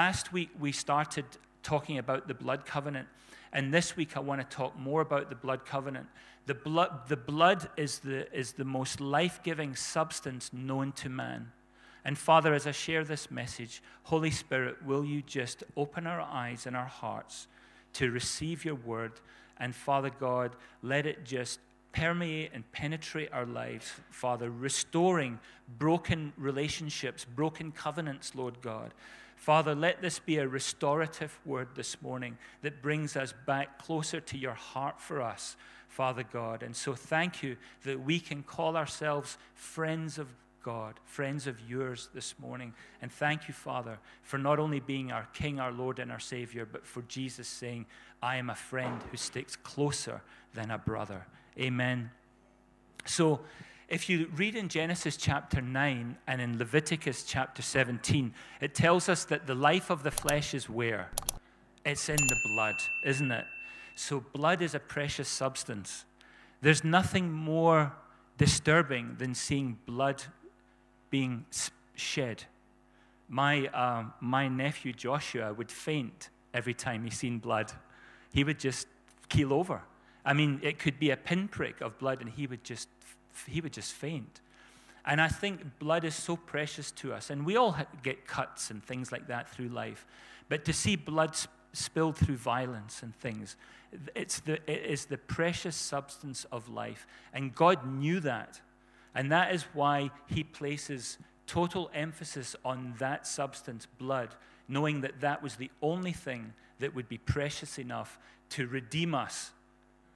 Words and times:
last 0.00 0.32
week 0.32 0.48
we 0.58 0.72
started 0.72 1.26
talking 1.62 1.98
about 1.98 2.26
the 2.26 2.32
blood 2.32 2.64
covenant. 2.64 3.06
And 3.52 3.74
this 3.74 3.98
week 3.98 4.16
I 4.16 4.20
want 4.20 4.40
to 4.40 4.56
talk 4.56 4.74
more 4.78 5.02
about 5.02 5.28
the 5.28 5.36
blood 5.36 5.66
covenant. 5.66 6.06
The 6.46 6.54
blood, 6.54 6.90
the 7.08 7.18
blood 7.18 7.68
is, 7.76 7.98
the, 7.98 8.20
is 8.34 8.54
the 8.54 8.64
most 8.64 8.98
life 8.98 9.42
giving 9.42 9.76
substance 9.76 10.54
known 10.54 10.92
to 10.92 11.10
man. 11.10 11.52
And 12.02 12.16
Father, 12.16 12.54
as 12.54 12.66
I 12.66 12.70
share 12.70 13.04
this 13.04 13.30
message, 13.30 13.82
Holy 14.04 14.30
Spirit, 14.30 14.82
will 14.86 15.04
you 15.04 15.20
just 15.20 15.64
open 15.76 16.06
our 16.06 16.22
eyes 16.22 16.66
and 16.66 16.74
our 16.74 16.92
hearts 17.02 17.46
to 17.92 18.10
receive 18.10 18.64
your 18.64 18.76
word? 18.76 19.12
And 19.58 19.74
Father 19.74 20.10
God, 20.18 20.56
let 20.82 21.04
it 21.04 21.26
just 21.26 21.60
permeate 21.92 22.52
and 22.54 22.64
penetrate 22.72 23.30
our 23.34 23.44
lives, 23.44 23.92
Father, 24.08 24.48
restoring 24.48 25.40
broken 25.78 26.32
relationships, 26.38 27.26
broken 27.26 27.70
covenants, 27.70 28.34
Lord 28.34 28.62
God. 28.62 28.94
Father, 29.40 29.74
let 29.74 30.02
this 30.02 30.18
be 30.18 30.36
a 30.36 30.46
restorative 30.46 31.40
word 31.46 31.68
this 31.74 32.02
morning 32.02 32.36
that 32.60 32.82
brings 32.82 33.16
us 33.16 33.32
back 33.46 33.82
closer 33.82 34.20
to 34.20 34.36
your 34.36 34.52
heart 34.52 35.00
for 35.00 35.22
us, 35.22 35.56
Father 35.88 36.22
God. 36.30 36.62
And 36.62 36.76
so 36.76 36.94
thank 36.94 37.42
you 37.42 37.56
that 37.84 38.04
we 38.04 38.20
can 38.20 38.42
call 38.42 38.76
ourselves 38.76 39.38
friends 39.54 40.18
of 40.18 40.28
God, 40.62 41.00
friends 41.06 41.46
of 41.46 41.58
yours 41.66 42.10
this 42.12 42.38
morning. 42.38 42.74
And 43.00 43.10
thank 43.10 43.48
you, 43.48 43.54
Father, 43.54 43.98
for 44.22 44.36
not 44.36 44.58
only 44.58 44.78
being 44.78 45.10
our 45.10 45.26
King, 45.32 45.58
our 45.58 45.72
Lord, 45.72 46.00
and 46.00 46.12
our 46.12 46.20
Savior, 46.20 46.68
but 46.70 46.86
for 46.86 47.00
Jesus 47.08 47.48
saying, 47.48 47.86
I 48.22 48.36
am 48.36 48.50
a 48.50 48.54
friend 48.54 49.00
who 49.10 49.16
sticks 49.16 49.56
closer 49.56 50.20
than 50.52 50.70
a 50.70 50.76
brother. 50.76 51.26
Amen. 51.58 52.10
So, 53.06 53.40
if 53.90 54.08
you 54.08 54.28
read 54.36 54.54
in 54.54 54.68
Genesis 54.68 55.16
chapter 55.16 55.60
9 55.60 56.16
and 56.28 56.40
in 56.40 56.56
Leviticus 56.58 57.24
chapter 57.24 57.60
17, 57.60 58.32
it 58.60 58.72
tells 58.72 59.08
us 59.08 59.24
that 59.24 59.48
the 59.48 59.54
life 59.54 59.90
of 59.90 60.04
the 60.04 60.12
flesh 60.12 60.54
is 60.54 60.70
where? 60.70 61.10
It's 61.84 62.08
in 62.08 62.16
the 62.16 62.36
blood, 62.46 62.76
isn't 63.04 63.32
it? 63.32 63.44
So, 63.96 64.24
blood 64.32 64.62
is 64.62 64.76
a 64.76 64.78
precious 64.78 65.28
substance. 65.28 66.04
There's 66.62 66.84
nothing 66.84 67.32
more 67.32 67.92
disturbing 68.38 69.16
than 69.18 69.34
seeing 69.34 69.76
blood 69.86 70.22
being 71.10 71.44
shed. 71.96 72.44
My, 73.28 73.66
uh, 73.68 74.04
my 74.20 74.46
nephew 74.46 74.92
Joshua 74.92 75.52
would 75.52 75.70
faint 75.70 76.30
every 76.54 76.74
time 76.74 77.02
he 77.02 77.10
seen 77.10 77.38
blood. 77.38 77.72
He 78.32 78.44
would 78.44 78.60
just 78.60 78.86
keel 79.28 79.52
over. 79.52 79.82
I 80.24 80.32
mean, 80.32 80.60
it 80.62 80.78
could 80.78 81.00
be 81.00 81.10
a 81.10 81.16
pinprick 81.16 81.80
of 81.80 81.98
blood, 81.98 82.20
and 82.20 82.30
he 82.30 82.46
would 82.46 82.62
just 82.62 82.88
he 83.46 83.60
would 83.60 83.72
just 83.72 83.92
faint. 83.92 84.40
And 85.04 85.20
I 85.20 85.28
think 85.28 85.78
blood 85.78 86.04
is 86.04 86.14
so 86.14 86.36
precious 86.36 86.90
to 86.92 87.12
us, 87.12 87.30
and 87.30 87.46
we 87.46 87.56
all 87.56 87.76
get 88.02 88.26
cuts 88.26 88.70
and 88.70 88.82
things 88.82 89.10
like 89.10 89.28
that 89.28 89.48
through 89.48 89.68
life. 89.68 90.06
But 90.48 90.64
to 90.66 90.72
see 90.72 90.96
blood 90.96 91.36
spilled 91.72 92.16
through 92.16 92.36
violence 92.36 93.02
and 93.02 93.14
things, 93.16 93.56
it's 94.14 94.40
the, 94.40 94.54
it 94.70 94.84
is 94.84 95.06
the 95.06 95.18
precious 95.18 95.76
substance 95.76 96.44
of 96.52 96.68
life. 96.68 97.06
And 97.32 97.54
God 97.54 97.86
knew 97.86 98.20
that. 98.20 98.60
And 99.14 99.32
that 99.32 99.54
is 99.54 99.62
why 99.72 100.10
He 100.26 100.44
places 100.44 101.18
total 101.46 101.90
emphasis 101.94 102.54
on 102.64 102.94
that 102.98 103.26
substance, 103.26 103.86
blood, 103.98 104.34
knowing 104.68 105.00
that 105.00 105.20
that 105.20 105.42
was 105.42 105.56
the 105.56 105.70
only 105.82 106.12
thing 106.12 106.52
that 106.78 106.94
would 106.94 107.08
be 107.08 107.18
precious 107.18 107.78
enough 107.78 108.18
to 108.50 108.66
redeem 108.66 109.14
us 109.14 109.50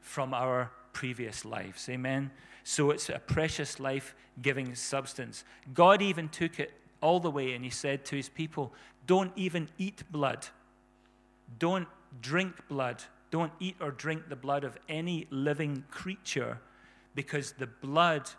from 0.00 0.32
our 0.34 0.70
previous 0.92 1.44
lives. 1.44 1.88
Amen? 1.88 2.31
So 2.64 2.91
it's 2.91 3.10
a 3.10 3.19
precious 3.19 3.78
life 3.78 4.16
giving 4.41 4.75
substance. 4.75 5.44
God 5.75 6.00
even 6.00 6.30
took 6.30 6.58
it 6.58 6.72
all 7.02 7.20
the 7.20 7.30
way 7.30 7.52
and 7.52 7.62
he 7.62 7.70
said 7.70 8.06
to 8.06 8.16
his 8.16 8.30
people, 8.30 8.72
Don't 9.06 9.32
even 9.36 9.69
eat 9.76 10.02
blood. 10.10 10.47
Don't 11.58 11.86
drink 12.22 12.66
blood. 12.66 13.04
Don't 13.30 13.52
eat 13.60 13.76
or 13.80 13.91
drink 13.91 14.30
the 14.30 14.36
blood 14.36 14.64
of 14.64 14.78
any 14.88 15.26
living 15.30 15.84
creature 15.91 16.58
because 17.14 17.52
the 17.52 17.66
blood, 17.66 18.30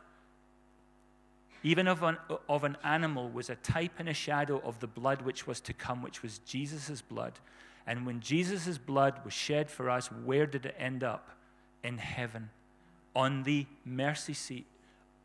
even 1.61 1.87
of 1.87 2.01
an, 2.01 2.17
of 2.49 2.63
an 2.63 2.77
animal, 2.83 3.29
was 3.29 3.51
a 3.51 3.55
type 3.55 3.91
and 3.99 4.09
a 4.09 4.13
shadow 4.13 4.59
of 4.65 4.79
the 4.79 4.87
blood 4.87 5.21
which 5.21 5.45
was 5.45 5.59
to 5.61 5.73
come, 5.73 6.01
which 6.01 6.23
was 6.23 6.39
Jesus' 6.39 7.01
blood. 7.01 7.33
And 7.85 8.07
when 8.07 8.21
Jesus' 8.21 8.79
blood 8.79 9.23
was 9.23 9.33
shed 9.33 9.69
for 9.69 9.87
us, 9.87 10.11
where 10.11 10.47
did 10.47 10.65
it 10.65 10.75
end 10.79 11.03
up? 11.03 11.29
In 11.83 11.99
heaven 11.99 12.49
on 13.15 13.43
the 13.43 13.65
mercy 13.85 14.33
seat 14.33 14.65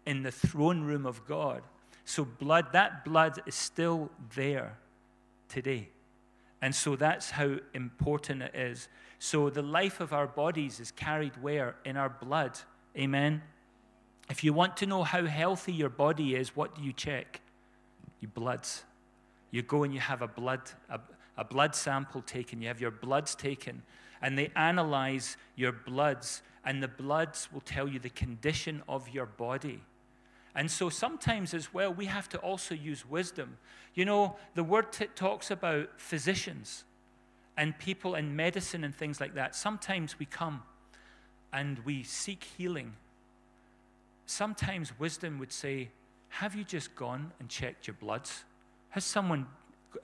in 0.07 0.23
the 0.23 0.31
throne 0.31 0.83
room 0.83 1.07
of 1.07 1.27
God. 1.27 1.63
So, 2.05 2.25
blood, 2.25 2.73
that 2.73 3.05
blood 3.05 3.41
is 3.47 3.55
still 3.55 4.11
there 4.35 4.77
today. 5.49 5.89
And 6.63 6.75
so 6.75 6.97
that's 6.97 7.31
how 7.31 7.57
important 7.75 8.43
it 8.43 8.55
is. 8.55 8.89
So, 9.19 9.51
the 9.51 9.63
life 9.63 10.01
of 10.01 10.13
our 10.13 10.27
bodies 10.27 10.81
is 10.81 10.91
carried 10.91 11.33
where? 11.43 11.77
In 11.85 11.97
our 11.97 12.09
blood. 12.09 12.59
Amen. 12.97 13.43
If 14.29 14.45
you 14.45 14.53
want 14.53 14.77
to 14.79 14.87
know 14.87 15.03
how 15.03 15.25
healthy 15.25 15.73
your 15.73 15.89
body 15.89 16.35
is, 16.37 16.55
what 16.55 16.75
do 16.77 16.83
you 16.83 16.93
check? 16.93 17.41
Your 18.21 18.31
bloods. 18.33 18.85
You 19.51 19.63
go 19.63 19.83
and 19.83 19.93
you 19.93 20.01
have 20.01 20.23
a 20.23 20.29
blood, 20.29 20.61
a, 20.89 21.01
a 21.37 21.45
blood 21.45 21.75
sample 21.75 22.23
taken, 22.23 22.63
you 22.63 22.69
have 22.69 22.81
your 22.81 22.93
bloods 22.93 23.35
taken, 23.35 23.83
and 24.23 24.39
they 24.39 24.51
analyze 24.55 25.37
your 25.57 25.73
bloods 25.73 26.43
and 26.65 26.83
the 26.83 26.89
bloods 26.89 27.49
will 27.53 27.61
tell 27.61 27.89
you 27.89 27.99
the 27.99 28.11
condition 28.11 28.83
of 28.89 29.09
your 29.09 29.27
body. 29.27 29.81
And 30.55 30.71
so 30.71 30.89
sometimes 30.89 31.55
as 31.55 31.73
well, 31.73 31.93
we 31.93 32.07
have 32.07 32.29
to 32.31 32.39
also 32.39 32.75
use 32.75 33.09
wisdom. 33.09 33.57
You 33.95 34.05
know, 34.05 34.37
the 34.55 34.65
word 34.65 34.93
t- 34.93 35.07
talks 35.15 35.51
about 35.51 35.89
physicians 35.97 36.85
and 37.57 37.79
people 37.79 38.15
in 38.15 38.35
medicine 38.35 38.85
and 38.85 38.95
things 38.95 39.21
like 39.21 39.35
that. 39.35 39.55
Sometimes 39.55 40.19
we 40.19 40.27
come 40.27 40.63
and 41.53 41.79
we 41.81 42.03
seek 42.03 42.45
healing. 42.57 42.95
Sometimes 44.27 44.99
wisdom 44.99 45.39
would 45.39 45.53
say, 45.53 45.91
Have 46.29 46.55
you 46.55 46.65
just 46.65 46.95
gone 46.95 47.33
and 47.39 47.49
checked 47.49 47.87
your 47.87 47.95
bloods? 47.95 48.45
Has 48.91 49.05
someone, 49.05 49.47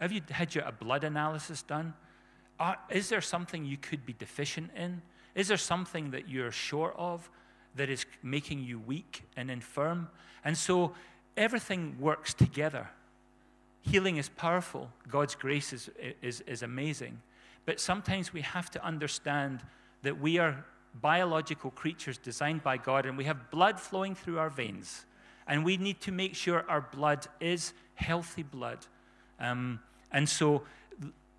have 0.01 0.13
you 0.13 0.21
had 0.31 0.55
your, 0.55 0.65
a 0.65 0.73
blood 0.73 1.05
analysis 1.05 1.63
done? 1.63 1.95
Are, 2.59 2.79
is 2.89 3.09
there 3.09 3.21
something 3.21 3.65
you 3.65 3.77
could 3.77 4.07
be 4.07 4.13
deficient 4.13 4.71
in? 4.77 5.03
Is 5.37 5.49
there 5.49 5.59
something 5.59 6.11
that 6.13 6.29
you're 6.29 6.51
short 6.51 6.95
of 6.97 7.31
that 7.77 7.91
is 7.91 8.07
making 8.23 8.65
you 8.65 8.81
weak 8.81 9.23
and 9.37 9.51
infirm? 9.51 10.09
And 10.43 10.57
so 10.57 10.95
everything 11.37 11.97
works 12.01 12.33
together. 12.33 12.89
Healing 13.83 14.17
is 14.17 14.31
powerful, 14.31 14.91
God's 15.09 15.37
grace 15.37 15.73
is, 15.73 15.91
is, 16.23 16.41
is 16.41 16.63
amazing. 16.63 17.21
But 17.67 17.79
sometimes 17.79 18.33
we 18.33 18.41
have 18.41 18.71
to 18.71 18.85
understand 18.85 19.63
that 20.03 20.19
we 20.19 20.39
are 20.39 20.65
biological 21.01 21.71
creatures 21.71 22.17
designed 22.17 22.63
by 22.63 22.79
God 22.79 23.05
and 23.05 23.19
we 23.19 23.25
have 23.25 23.51
blood 23.51 23.79
flowing 23.79 24.15
through 24.15 24.39
our 24.39 24.51
veins. 24.51 25.05
And 25.47 25.65
we 25.65 25.77
need 25.77 26.01
to 26.01 26.13
make 26.13 26.35
sure 26.35 26.65
our 26.69 26.81
blood 26.81 27.27
is 27.41 27.75
healthy 27.95 28.43
blood. 28.43 28.79
Um, 29.39 29.81
and 30.11 30.27
so, 30.29 30.63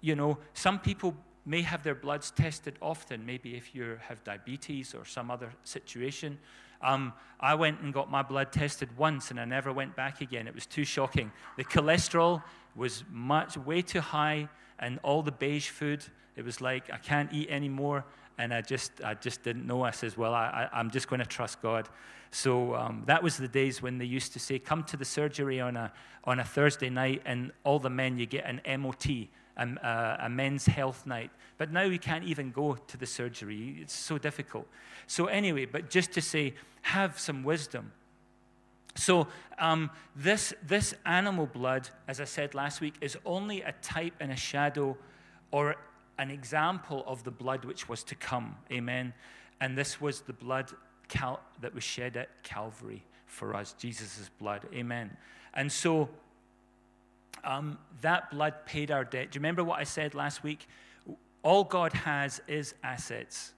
you 0.02 0.16
know, 0.16 0.38
some 0.53 0.80
people 0.80 1.16
may 1.47 1.62
have 1.62 1.81
their 1.81 1.96
bloods 1.96 2.30
tested 2.31 2.75
often, 2.81 3.25
maybe 3.25 3.56
if 3.56 3.74
you 3.74 3.98
have 4.07 4.21
diabetes 4.25 4.94
or 4.94 5.06
some 5.06 5.31
other 5.31 5.50
situation. 5.63 6.38
Um, 6.81 7.13
I 7.39 7.56
went 7.56 7.80
and 7.80 7.94
got 7.94 8.12
my 8.12 8.21
blood 8.21 8.51
tested 8.51 8.89
once 8.98 9.31
and 9.31 9.39
I 9.39 9.45
never 9.45 9.71
went 9.71 9.95
back 9.95 10.19
again. 10.19 10.45
It 10.45 10.54
was 10.54 10.66
too 10.66 10.83
shocking. 10.83 11.31
The 11.56 11.63
cholesterol 11.63 12.44
was 12.75 13.06
much, 13.10 13.57
way 13.57 13.81
too 13.81 14.01
high, 14.01 14.50
and 14.77 15.00
all 15.04 15.24
the 15.24 15.31
beige 15.31 15.69
food, 15.69 16.04
it 16.36 16.44
was 16.44 16.62
like, 16.62 16.92
I 16.94 16.98
can't 16.98 17.31
eat 17.33 17.50
anymore. 17.50 18.06
And 18.38 18.54
I 18.54 18.62
just, 18.62 18.92
I 19.04 19.16
just 19.16 19.42
didn't 19.42 19.66
know. 19.66 19.81
I 19.81 19.92
says, 19.92 20.16
well, 20.16 20.33
I, 20.36 20.69
am 20.71 20.92
just 20.92 21.07
going 21.07 21.21
to 21.21 21.25
trust 21.25 21.62
God. 21.62 21.89
So 22.30 22.75
um, 22.75 23.04
that 23.07 23.24
was 23.24 23.38
the 23.38 23.48
days 23.48 23.81
when 23.81 23.98
they 23.98 24.06
used 24.06 24.33
to 24.33 24.39
say, 24.39 24.60
come 24.60 24.83
to 24.83 24.98
the 24.98 25.06
surgery 25.06 25.60
on 25.60 25.75
a, 25.75 25.92
on 26.25 26.39
a 26.39 26.44
Thursday 26.44 26.89
night, 26.89 27.24
and 27.25 27.51
all 27.63 27.80
the 27.80 27.89
men, 27.89 28.19
you 28.19 28.27
get 28.27 28.45
an 28.45 28.81
MOT 28.81 29.07
a, 29.57 30.18
a, 30.21 30.30
men's 30.30 30.65
health 30.65 31.06
night. 31.06 31.31
But 31.57 31.71
now 31.71 31.88
we 31.88 31.98
can't 31.98 32.24
even 32.24 32.51
go 32.51 32.75
to 32.75 32.98
the 32.98 33.06
surgery. 33.06 33.77
It's 33.81 33.95
so 33.95 34.18
difficult. 34.18 34.68
So, 35.07 35.25
anyway, 35.25 35.65
but 35.65 35.89
just 35.89 36.12
to 36.13 36.21
say, 36.21 36.54
have 36.83 37.19
some 37.19 37.44
wisdom. 37.44 37.92
So, 38.95 39.27
um, 39.59 39.89
this, 40.15 40.54
this 40.65 40.94
animal 41.06 41.48
blood, 41.48 41.89
as 42.07 42.21
I 42.21 42.25
said 42.25 42.56
last 42.56 42.81
week, 42.81 42.95
is 43.01 43.18
only 43.25 43.62
a 43.62 43.74
type 43.81 44.13
and 44.19 44.31
a 44.31 44.36
shadow 44.36 44.98
or 45.51 45.75
an 46.18 46.31
example 46.31 47.04
of 47.06 47.24
the 47.24 47.31
blood 47.31 47.65
which 47.65 47.88
was 47.89 48.04
to 48.04 48.15
come. 48.15 48.56
Amen. 48.71 49.13
And 49.62 49.77
this 49.77 50.00
was 50.01 50.21
the 50.21 50.33
blood 50.33 50.71
cal- 51.07 51.42
that 51.62 51.74
was 51.74 51.83
shed 51.83 52.18
at 52.18 52.44
Calvary 52.44 53.04
for 53.25 53.56
us, 53.56 53.74
Jesus' 53.74 54.30
blood. 54.39 54.68
Amen. 54.74 55.15
And 55.54 55.71
so, 55.71 56.09
um, 57.44 57.78
that 58.01 58.31
blood 58.31 58.54
paid 58.66 58.92
our 58.92 59.04
debt. 59.04 59.31
Do 59.31 59.38
you 59.38 59.42
remember 59.42 59.63
what 59.63 59.80
I 59.80 59.84
said 59.84 60.13
last 60.13 60.44
week? 60.44 60.68
All 61.44 61.63
God 61.63 61.94
has 61.94 62.42
is 62.48 62.74
assets. 62.84 63.54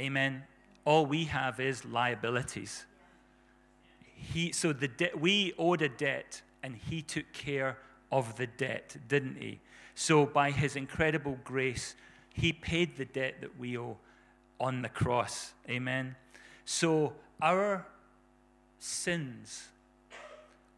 Amen. 0.00 0.42
All 0.84 1.06
we 1.06 1.24
have 1.24 1.60
is 1.60 1.84
liabilities. 1.84 2.84
He, 4.14 4.52
so 4.52 4.72
the 4.72 4.88
de- 4.88 5.12
we 5.18 5.52
owed 5.58 5.82
a 5.82 5.88
debt, 5.88 6.42
and 6.62 6.76
He 6.76 7.02
took 7.02 7.32
care 7.32 7.78
of 8.10 8.36
the 8.36 8.46
debt, 8.46 8.96
didn't 9.08 9.36
he? 9.36 9.60
So, 9.94 10.26
by 10.26 10.50
his 10.50 10.76
incredible 10.76 11.38
grace, 11.44 11.94
he 12.34 12.52
paid 12.52 12.96
the 12.96 13.06
debt 13.06 13.36
that 13.40 13.58
we 13.58 13.78
owe 13.78 13.96
on 14.60 14.82
the 14.82 14.88
cross. 14.88 15.54
Amen. 15.68 16.16
So, 16.64 17.14
our 17.40 17.86
sins 18.78 19.68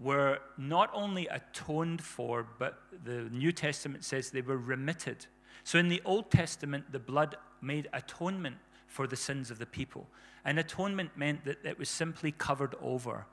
were 0.00 0.38
not 0.56 0.90
only 0.92 1.26
atoned 1.26 2.02
for, 2.02 2.46
but 2.58 2.80
the 3.04 3.28
New 3.30 3.52
Testament 3.52 4.04
says 4.04 4.30
they 4.30 4.42
were 4.42 4.56
remitted. 4.56 5.26
So, 5.64 5.78
in 5.78 5.88
the 5.88 6.00
Old 6.04 6.30
Testament, 6.30 6.92
the 6.92 6.98
blood 6.98 7.36
made 7.60 7.88
atonement 7.92 8.56
for 8.86 9.06
the 9.06 9.16
sins 9.16 9.50
of 9.50 9.58
the 9.58 9.66
people. 9.66 10.06
And 10.44 10.58
atonement 10.58 11.10
meant 11.16 11.44
that 11.44 11.58
it 11.64 11.78
was 11.78 11.88
simply 11.88 12.32
covered 12.32 12.74
over. 12.80 13.26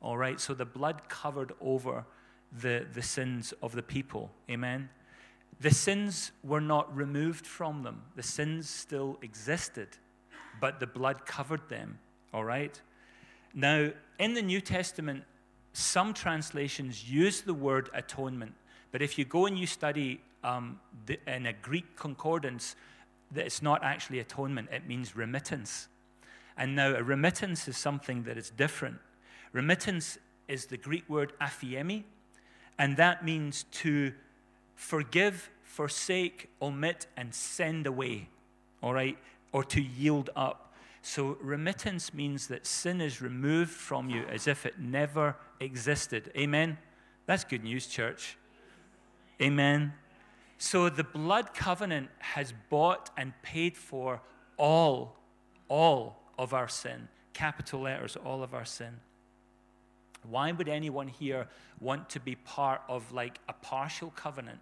All 0.00 0.16
right? 0.16 0.40
So, 0.40 0.54
the 0.54 0.64
blood 0.64 1.08
covered 1.08 1.52
over 1.60 2.06
the, 2.52 2.86
the 2.92 3.02
sins 3.02 3.52
of 3.62 3.74
the 3.74 3.82
people. 3.82 4.30
Amen. 4.48 4.88
The 5.60 5.70
sins 5.70 6.32
were 6.42 6.60
not 6.60 6.94
removed 6.94 7.46
from 7.46 7.82
them, 7.82 8.02
the 8.16 8.22
sins 8.22 8.68
still 8.68 9.18
existed, 9.22 9.88
but 10.60 10.80
the 10.80 10.86
blood 10.86 11.26
covered 11.26 11.68
them. 11.68 11.98
All 12.32 12.44
right? 12.44 12.80
Now, 13.52 13.90
in 14.18 14.34
the 14.34 14.42
New 14.42 14.60
Testament, 14.60 15.24
some 15.74 16.14
translations 16.14 17.10
use 17.10 17.42
the 17.42 17.52
word 17.52 17.90
atonement, 17.92 18.54
but 18.92 19.02
if 19.02 19.18
you 19.18 19.24
go 19.24 19.46
and 19.46 19.58
you 19.58 19.66
study 19.66 20.20
um, 20.44 20.78
the, 21.06 21.18
in 21.26 21.46
a 21.46 21.52
Greek 21.52 21.96
concordance, 21.96 22.76
that 23.32 23.44
it's 23.44 23.60
not 23.60 23.82
actually 23.82 24.20
atonement, 24.20 24.68
it 24.70 24.86
means 24.86 25.16
remittance. 25.16 25.88
And 26.56 26.76
now, 26.76 26.94
a 26.94 27.02
remittance 27.02 27.66
is 27.66 27.76
something 27.76 28.22
that 28.22 28.38
is 28.38 28.50
different. 28.50 28.98
Remittance 29.52 30.18
is 30.46 30.66
the 30.66 30.76
Greek 30.76 31.08
word 31.08 31.32
aphiemi, 31.40 32.04
and 32.78 32.96
that 32.96 33.24
means 33.24 33.64
to 33.72 34.12
forgive, 34.76 35.50
forsake, 35.64 36.50
omit, 36.62 37.08
and 37.16 37.34
send 37.34 37.88
away, 37.88 38.28
all 38.80 38.94
right, 38.94 39.18
or 39.52 39.64
to 39.64 39.82
yield 39.82 40.30
up. 40.36 40.63
So, 41.06 41.36
remittance 41.42 42.14
means 42.14 42.46
that 42.46 42.64
sin 42.64 43.02
is 43.02 43.20
removed 43.20 43.70
from 43.70 44.08
you 44.08 44.24
as 44.24 44.48
if 44.48 44.64
it 44.64 44.78
never 44.78 45.36
existed. 45.60 46.32
Amen? 46.34 46.78
That's 47.26 47.44
good 47.44 47.62
news, 47.62 47.86
church. 47.86 48.38
Amen. 49.40 49.92
So, 50.56 50.88
the 50.88 51.04
blood 51.04 51.52
covenant 51.52 52.08
has 52.20 52.54
bought 52.70 53.10
and 53.18 53.34
paid 53.42 53.76
for 53.76 54.22
all, 54.56 55.18
all 55.68 56.22
of 56.38 56.54
our 56.54 56.68
sin. 56.68 57.08
Capital 57.34 57.82
letters, 57.82 58.16
all 58.16 58.42
of 58.42 58.54
our 58.54 58.64
sin. 58.64 58.98
Why 60.22 60.52
would 60.52 60.70
anyone 60.70 61.08
here 61.08 61.48
want 61.80 62.08
to 62.10 62.18
be 62.18 62.34
part 62.34 62.80
of 62.88 63.12
like 63.12 63.40
a 63.46 63.52
partial 63.52 64.10
covenant? 64.16 64.60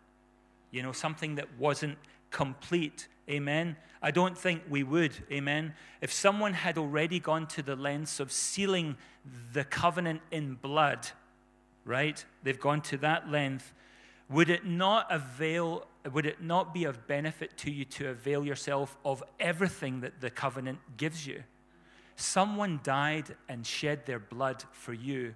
You 0.73 0.83
know, 0.83 0.91
something 0.91 1.37
that 1.37 1.47
wasn't 1.57 1.99
complete. 2.33 3.07
Amen. 3.29 3.77
I 4.01 4.11
don't 4.11 4.37
think 4.37 4.63
we 4.69 4.83
would. 4.83 5.13
Amen. 5.31 5.75
If 6.01 6.13
someone 6.13 6.55
had 6.55 6.77
already 6.77 7.21
gone 7.21 7.47
to 7.49 7.63
the 7.63 7.77
lengths 7.77 8.21
of 8.21 8.33
sealing 8.33 8.97
the 9.53 9.65
covenant 9.65 10.21
in 10.31 10.55
blood, 10.55 11.09
right? 11.85 12.25
They've 12.43 12.59
gone 12.59 12.81
to 12.83 12.97
that 12.99 13.31
length. 13.31 13.73
Would 14.29 14.51
it 14.51 14.65
not 14.67 15.07
avail, 15.11 15.87
would 16.11 16.27
it 16.27 16.43
not 16.43 16.75
be 16.75 16.85
of 16.85 17.07
benefit 17.07 17.57
to 17.59 17.71
you 17.71 17.85
to 17.85 18.09
avail 18.09 18.45
yourself 18.45 18.97
of 19.05 19.23
everything 19.39 20.01
that 20.01 20.21
the 20.21 20.31
covenant 20.31 20.79
gives 20.97 21.27
you? 21.27 21.45
Someone 22.17 22.81
died 22.83 23.37
and 23.49 23.67
shed 23.67 24.07
their 24.07 24.19
blood 24.19 24.65
for 24.73 24.93
you 24.93 25.35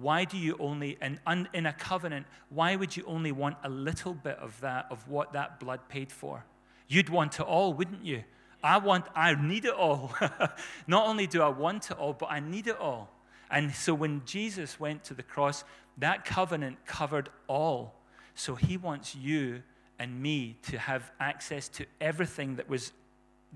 why 0.00 0.24
do 0.24 0.38
you 0.38 0.56
only, 0.58 0.96
and 1.00 1.20
in 1.52 1.66
a 1.66 1.72
covenant, 1.72 2.26
why 2.48 2.74
would 2.74 2.96
you 2.96 3.04
only 3.06 3.32
want 3.32 3.56
a 3.62 3.68
little 3.68 4.14
bit 4.14 4.38
of 4.38 4.58
that, 4.62 4.86
of 4.90 5.06
what 5.08 5.34
that 5.34 5.60
blood 5.60 5.80
paid 5.88 6.10
for? 6.10 6.44
You'd 6.90 7.08
want 7.08 7.38
it 7.38 7.46
all, 7.46 7.72
wouldn't 7.72 8.04
you? 8.04 8.24
I 8.64 8.78
want, 8.78 9.06
I 9.14 9.40
need 9.40 9.64
it 9.64 9.72
all. 9.72 10.12
Not 10.88 11.06
only 11.06 11.28
do 11.28 11.40
I 11.40 11.48
want 11.48 11.88
it 11.92 11.96
all, 11.96 12.12
but 12.12 12.32
I 12.32 12.40
need 12.40 12.66
it 12.66 12.76
all. 12.80 13.08
And 13.48 13.72
so 13.72 13.94
when 13.94 14.22
Jesus 14.26 14.80
went 14.80 15.04
to 15.04 15.14
the 15.14 15.22
cross, 15.22 15.62
that 15.98 16.24
covenant 16.24 16.84
covered 16.86 17.28
all. 17.46 17.94
So 18.34 18.56
he 18.56 18.76
wants 18.76 19.14
you 19.14 19.62
and 20.00 20.20
me 20.20 20.56
to 20.62 20.78
have 20.78 21.12
access 21.20 21.68
to 21.68 21.86
everything 22.00 22.56
that 22.56 22.68
was 22.68 22.90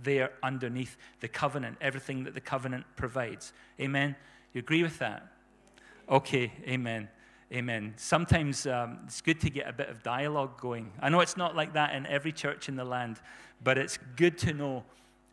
there 0.01 0.31
underneath 0.41 0.97
the 1.19 1.27
covenant, 1.27 1.79
everything 1.81 2.23
that 2.25 2.35
the 2.35 2.41
covenant 2.41 2.85
provides. 2.95 3.53
Amen? 3.81 4.15
You 4.53 4.61
agree 4.61 4.85
with 4.85 5.01
that? 5.01 5.27
Okay, 6.09 6.53
amen. 6.69 7.09
Amen. 7.55 7.95
Sometimes 7.97 8.67
um, 8.67 8.99
it's 9.05 9.21
good 9.21 9.41
to 9.43 9.49
get 9.49 9.69
a 9.69 9.73
bit 9.73 9.89
of 9.89 10.03
dialogue 10.03 10.61
going. 10.61 10.91
I 11.01 11.09
know 11.09 11.21
it's 11.21 11.37
not 11.37 11.55
like 11.55 11.75
that 11.75 11.95
in 11.95 12.05
every 12.07 12.33
church 12.33 12.69
in 12.69 12.75
the 12.75 12.85
land, 12.85 13.21
but 13.63 13.79
it's 13.79 13.97
good 14.17 14.37
to 14.39 14.53
know 14.53 14.83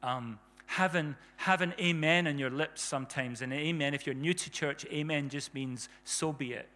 um, 0.03 0.37
having, 0.67 1.15
having 1.37 1.73
amen 1.79 2.27
on 2.27 2.37
your 2.37 2.51
lips 2.51 2.83
sometimes. 2.83 3.41
And 3.41 3.51
amen, 3.51 3.95
if 3.95 4.05
you're 4.05 4.13
new 4.13 4.35
to 4.35 4.49
church, 4.51 4.85
amen 4.91 5.29
just 5.29 5.55
means 5.55 5.89
so 6.03 6.31
be 6.31 6.53
it. 6.53 6.69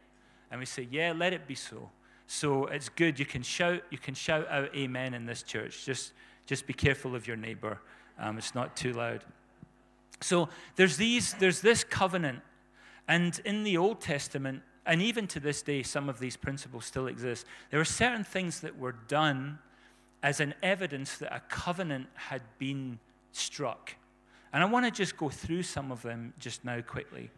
And 0.49 0.59
we 0.59 0.65
say, 0.65 0.87
yeah, 0.89 1.13
let 1.15 1.31
it 1.31 1.47
be 1.47 1.53
so. 1.53 1.91
So 2.25 2.65
it's 2.65 2.89
good. 2.89 3.19
You 3.19 3.25
can 3.27 3.43
shout, 3.43 3.83
you 3.91 3.99
can 3.99 4.15
shout 4.15 4.47
out 4.49 4.75
amen 4.75 5.13
in 5.13 5.27
this 5.27 5.43
church. 5.43 5.85
Just, 5.85 6.13
just 6.47 6.65
be 6.65 6.73
careful 6.73 7.15
of 7.15 7.27
your 7.27 7.37
neighbor. 7.37 7.79
Um, 8.17 8.39
it's 8.39 8.55
not 8.55 8.75
too 8.75 8.93
loud. 8.93 9.23
So 10.21 10.49
there's 10.75 10.97
these, 10.97 11.35
there's 11.35 11.61
this 11.61 11.83
covenant 11.83 12.39
and 13.07 13.39
in 13.45 13.63
the 13.63 13.77
Old 13.77 14.01
Testament, 14.01 14.63
and 14.85 15.01
even 15.01 15.27
to 15.27 15.39
this 15.39 15.61
day, 15.61 15.81
some 15.83 16.09
of 16.09 16.19
these 16.19 16.37
principles 16.37 16.85
still 16.85 17.07
exist. 17.07 17.45
There 17.71 17.79
are 17.79 17.85
certain 17.85 18.23
things 18.23 18.59
that 18.61 18.77
were 18.77 18.95
done 19.07 19.59
as 20.21 20.39
an 20.39 20.53
evidence 20.61 21.17
that 21.17 21.33
a 21.35 21.39
covenant 21.49 22.07
had 22.13 22.41
been 22.59 22.99
struck. 23.31 23.95
And 24.53 24.63
I 24.63 24.67
want 24.67 24.85
to 24.85 24.91
just 24.91 25.17
go 25.17 25.29
through 25.29 25.63
some 25.63 25.91
of 25.91 26.01
them 26.01 26.33
just 26.39 26.63
now 26.63 26.81
quickly. 26.81 27.31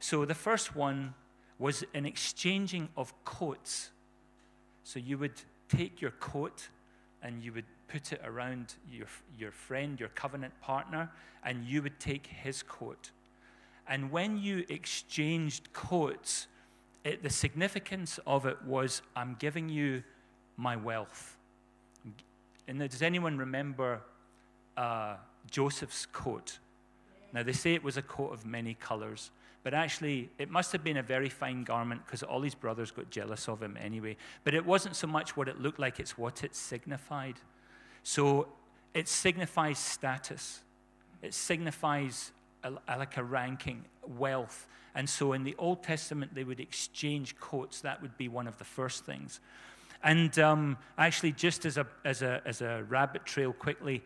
So 0.00 0.24
the 0.24 0.34
first 0.34 0.76
one 0.76 1.14
was 1.58 1.84
an 1.94 2.04
exchanging 2.04 2.88
of 2.96 3.12
coats. 3.24 3.90
So 4.84 4.98
you 4.98 5.18
would 5.18 5.40
take 5.68 6.00
your 6.00 6.12
coat 6.12 6.68
and 7.22 7.42
you 7.42 7.52
would 7.52 7.64
put 7.88 8.12
it 8.12 8.20
around 8.24 8.74
your, 8.90 9.06
your 9.38 9.50
friend, 9.50 9.98
your 9.98 10.10
covenant 10.10 10.58
partner, 10.60 11.10
and 11.42 11.64
you 11.64 11.82
would 11.82 11.98
take 11.98 12.26
his 12.26 12.62
coat. 12.62 13.10
And 13.88 14.10
when 14.10 14.38
you 14.38 14.64
exchanged 14.68 15.72
coats, 15.72 16.46
it, 17.08 17.22
the 17.22 17.30
significance 17.30 18.20
of 18.26 18.44
it 18.44 18.62
was 18.64 19.02
I'm 19.16 19.36
giving 19.38 19.68
you 19.68 20.02
my 20.56 20.76
wealth. 20.76 21.36
And 22.66 22.78
does 22.78 23.00
anyone 23.00 23.38
remember 23.38 24.02
uh, 24.76 25.16
Joseph's 25.50 26.04
coat? 26.04 26.58
Now, 27.32 27.42
they 27.42 27.52
say 27.52 27.74
it 27.74 27.82
was 27.82 27.96
a 27.96 28.02
coat 28.02 28.32
of 28.32 28.44
many 28.44 28.74
colors, 28.74 29.30
but 29.62 29.72
actually, 29.72 30.28
it 30.38 30.50
must 30.50 30.70
have 30.72 30.84
been 30.84 30.98
a 30.98 31.02
very 31.02 31.30
fine 31.30 31.64
garment 31.64 32.04
because 32.04 32.22
all 32.22 32.42
his 32.42 32.54
brothers 32.54 32.90
got 32.90 33.10
jealous 33.10 33.48
of 33.48 33.62
him 33.62 33.78
anyway. 33.80 34.16
But 34.44 34.54
it 34.54 34.64
wasn't 34.64 34.94
so 34.94 35.06
much 35.06 35.36
what 35.36 35.48
it 35.48 35.60
looked 35.60 35.78
like, 35.78 35.98
it's 35.98 36.18
what 36.18 36.44
it 36.44 36.54
signified. 36.54 37.36
So, 38.02 38.48
it 38.92 39.08
signifies 39.08 39.78
status, 39.78 40.60
it 41.22 41.32
signifies 41.32 42.32
like 42.88 43.16
a 43.16 43.24
ranking, 43.24 43.84
wealth. 44.06 44.66
And 44.94 45.08
so 45.08 45.32
in 45.32 45.44
the 45.44 45.54
Old 45.58 45.82
Testament, 45.82 46.34
they 46.34 46.44
would 46.44 46.60
exchange 46.60 47.38
coats. 47.38 47.80
That 47.82 48.02
would 48.02 48.16
be 48.16 48.28
one 48.28 48.46
of 48.46 48.58
the 48.58 48.64
first 48.64 49.04
things. 49.04 49.40
And 50.02 50.38
um, 50.38 50.76
actually, 50.96 51.32
just 51.32 51.64
as 51.64 51.76
a, 51.76 51.86
as, 52.04 52.22
a, 52.22 52.40
as 52.44 52.62
a 52.62 52.84
rabbit 52.88 53.24
trail 53.24 53.52
quickly, 53.52 54.02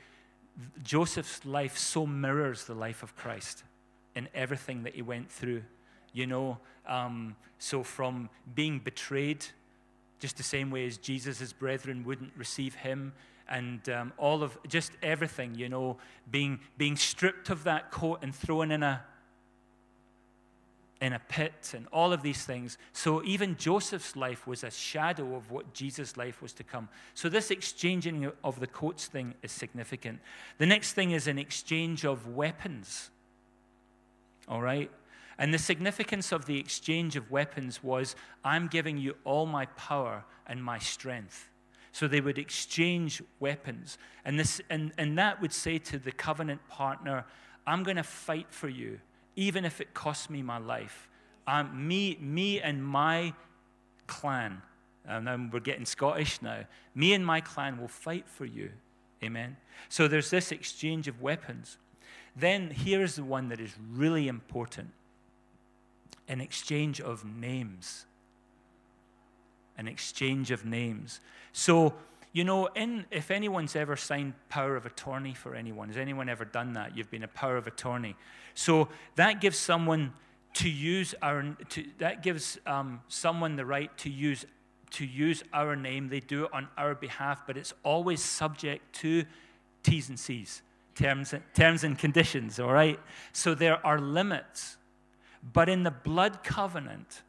Joseph's 0.82 1.44
life 1.44 1.78
so 1.78 2.06
mirrors 2.06 2.64
the 2.64 2.74
life 2.74 3.02
of 3.02 3.16
Christ 3.16 3.64
in 4.14 4.28
everything 4.34 4.82
that 4.82 4.94
he 4.94 5.02
went 5.02 5.30
through. 5.30 5.62
You 6.12 6.26
know, 6.26 6.58
um, 6.86 7.36
so 7.58 7.82
from 7.82 8.28
being 8.54 8.78
betrayed, 8.78 9.44
just 10.20 10.36
the 10.36 10.42
same 10.42 10.70
way 10.70 10.86
as 10.86 10.98
Jesus' 10.98 11.52
brethren 11.52 12.04
wouldn't 12.04 12.32
receive 12.36 12.74
him, 12.74 13.12
and 13.48 13.88
um, 13.88 14.12
all 14.16 14.42
of 14.42 14.56
just 14.68 14.92
everything, 15.02 15.54
you 15.54 15.68
know, 15.68 15.98
being, 16.30 16.60
being 16.78 16.96
stripped 16.96 17.50
of 17.50 17.64
that 17.64 17.90
coat 17.90 18.20
and 18.22 18.34
thrown 18.34 18.70
in 18.70 18.82
a, 18.82 19.02
in 21.00 21.12
a 21.12 21.18
pit 21.18 21.72
and 21.74 21.86
all 21.92 22.12
of 22.12 22.22
these 22.22 22.44
things. 22.44 22.78
So 22.92 23.22
even 23.24 23.56
Joseph's 23.56 24.14
life 24.14 24.46
was 24.46 24.62
a 24.62 24.70
shadow 24.70 25.34
of 25.34 25.50
what 25.50 25.74
Jesus' 25.74 26.16
life 26.16 26.40
was 26.40 26.52
to 26.54 26.64
come. 26.64 26.88
So 27.14 27.28
this 27.28 27.50
exchanging 27.50 28.30
of 28.44 28.60
the 28.60 28.68
coats 28.68 29.06
thing 29.06 29.34
is 29.42 29.50
significant. 29.50 30.20
The 30.58 30.66
next 30.66 30.92
thing 30.92 31.10
is 31.10 31.26
an 31.26 31.38
exchange 31.38 32.04
of 32.04 32.28
weapons. 32.28 33.10
All 34.48 34.62
right? 34.62 34.90
And 35.38 35.52
the 35.52 35.58
significance 35.58 36.30
of 36.30 36.46
the 36.46 36.58
exchange 36.58 37.16
of 37.16 37.30
weapons 37.30 37.82
was 37.82 38.14
I'm 38.44 38.68
giving 38.68 38.96
you 38.96 39.16
all 39.24 39.44
my 39.44 39.66
power 39.66 40.24
and 40.46 40.62
my 40.62 40.78
strength. 40.78 41.48
So 41.92 42.08
they 42.08 42.20
would 42.20 42.38
exchange 42.38 43.22
weapons. 43.38 43.98
And, 44.24 44.38
this, 44.38 44.60
and, 44.70 44.92
and 44.96 45.18
that 45.18 45.40
would 45.40 45.52
say 45.52 45.78
to 45.78 45.98
the 45.98 46.12
covenant 46.12 46.66
partner, 46.68 47.26
I'm 47.66 47.82
going 47.82 47.98
to 47.98 48.02
fight 48.02 48.46
for 48.50 48.68
you, 48.68 48.98
even 49.36 49.64
if 49.64 49.80
it 49.80 49.94
costs 49.94 50.30
me 50.30 50.42
my 50.42 50.58
life. 50.58 51.08
Um, 51.46 51.86
me, 51.86 52.16
me 52.20 52.60
and 52.60 52.84
my 52.84 53.34
clan 54.06 54.62
And 55.06 55.26
then 55.26 55.50
we're 55.52 55.60
getting 55.60 55.84
Scottish 55.84 56.40
now. 56.42 56.64
Me 56.94 57.12
and 57.12 57.24
my 57.26 57.40
clan 57.40 57.80
will 57.80 57.88
fight 57.88 58.28
for 58.28 58.44
you. 58.44 58.70
Amen. 59.22 59.56
So 59.88 60.08
there's 60.08 60.30
this 60.30 60.52
exchange 60.52 61.08
of 61.08 61.20
weapons. 61.20 61.78
Then 62.36 62.70
here's 62.70 63.16
the 63.16 63.24
one 63.24 63.48
that 63.48 63.60
is 63.60 63.74
really 63.92 64.28
important 64.28 64.90
an 66.28 66.40
exchange 66.40 67.00
of 67.00 67.24
names. 67.24 68.06
An 69.78 69.88
exchange 69.88 70.50
of 70.50 70.64
names. 70.64 71.20
So, 71.52 71.94
you 72.32 72.44
know, 72.44 72.66
in, 72.66 73.04
if 73.10 73.30
anyone's 73.30 73.76
ever 73.76 73.96
signed 73.96 74.34
power 74.48 74.76
of 74.76 74.86
attorney 74.86 75.34
for 75.34 75.54
anyone, 75.54 75.88
has 75.88 75.96
anyone 75.96 76.28
ever 76.28 76.44
done 76.44 76.74
that? 76.74 76.96
You've 76.96 77.10
been 77.10 77.22
a 77.22 77.28
power 77.28 77.56
of 77.56 77.66
attorney. 77.66 78.16
So 78.54 78.88
that 79.16 79.40
gives 79.40 79.58
someone 79.58 80.12
to 80.54 80.68
use 80.68 81.14
our, 81.22 81.56
to, 81.70 81.84
that 81.98 82.22
gives 82.22 82.58
um, 82.66 83.00
someone 83.08 83.56
the 83.56 83.64
right 83.64 83.96
to 83.98 84.10
use 84.10 84.44
to 84.92 85.06
use 85.06 85.42
our 85.52 85.74
name. 85.74 86.08
They 86.08 86.20
do 86.20 86.44
it 86.44 86.50
on 86.52 86.68
our 86.76 86.94
behalf, 86.94 87.44
but 87.46 87.56
it's 87.56 87.72
always 87.82 88.22
subject 88.22 88.94
to 88.96 89.24
T's 89.82 90.08
and 90.08 90.18
C's, 90.18 90.62
terms, 90.94 91.34
terms 91.54 91.82
and 91.82 91.98
conditions, 91.98 92.60
all 92.60 92.72
right? 92.72 93.00
So 93.32 93.54
there 93.54 93.84
are 93.84 93.98
limits. 93.98 94.76
But 95.52 95.68
in 95.68 95.82
the 95.82 95.90
blood 95.90 96.44
covenant, 96.44 97.22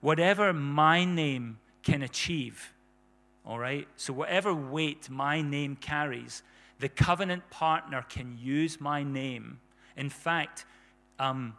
whatever 0.00 0.52
my 0.52 1.04
name 1.04 1.58
can 1.90 2.02
achieve, 2.02 2.72
all 3.44 3.58
right? 3.58 3.88
So 3.96 4.12
whatever 4.12 4.54
weight 4.54 5.10
my 5.10 5.42
name 5.42 5.76
carries, 5.76 6.42
the 6.78 6.88
covenant 6.88 7.48
partner 7.50 8.04
can 8.08 8.38
use 8.38 8.80
my 8.80 9.02
name. 9.02 9.60
In 9.96 10.08
fact, 10.08 10.66
um, 11.18 11.54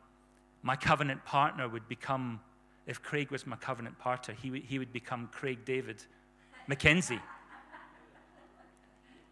my 0.63 0.75
covenant 0.75 1.25
partner 1.25 1.67
would 1.67 1.88
become 1.88 2.39
if 2.88 3.01
Craig 3.01 3.29
was 3.29 3.45
my 3.45 3.55
covenant 3.55 4.00
partner, 4.00 4.33
he 4.41 4.50
would, 4.51 4.63
he 4.63 4.79
would 4.79 4.91
become 4.91 5.29
Craig 5.31 5.59
David 5.65 6.03
McKenzie. 6.69 7.21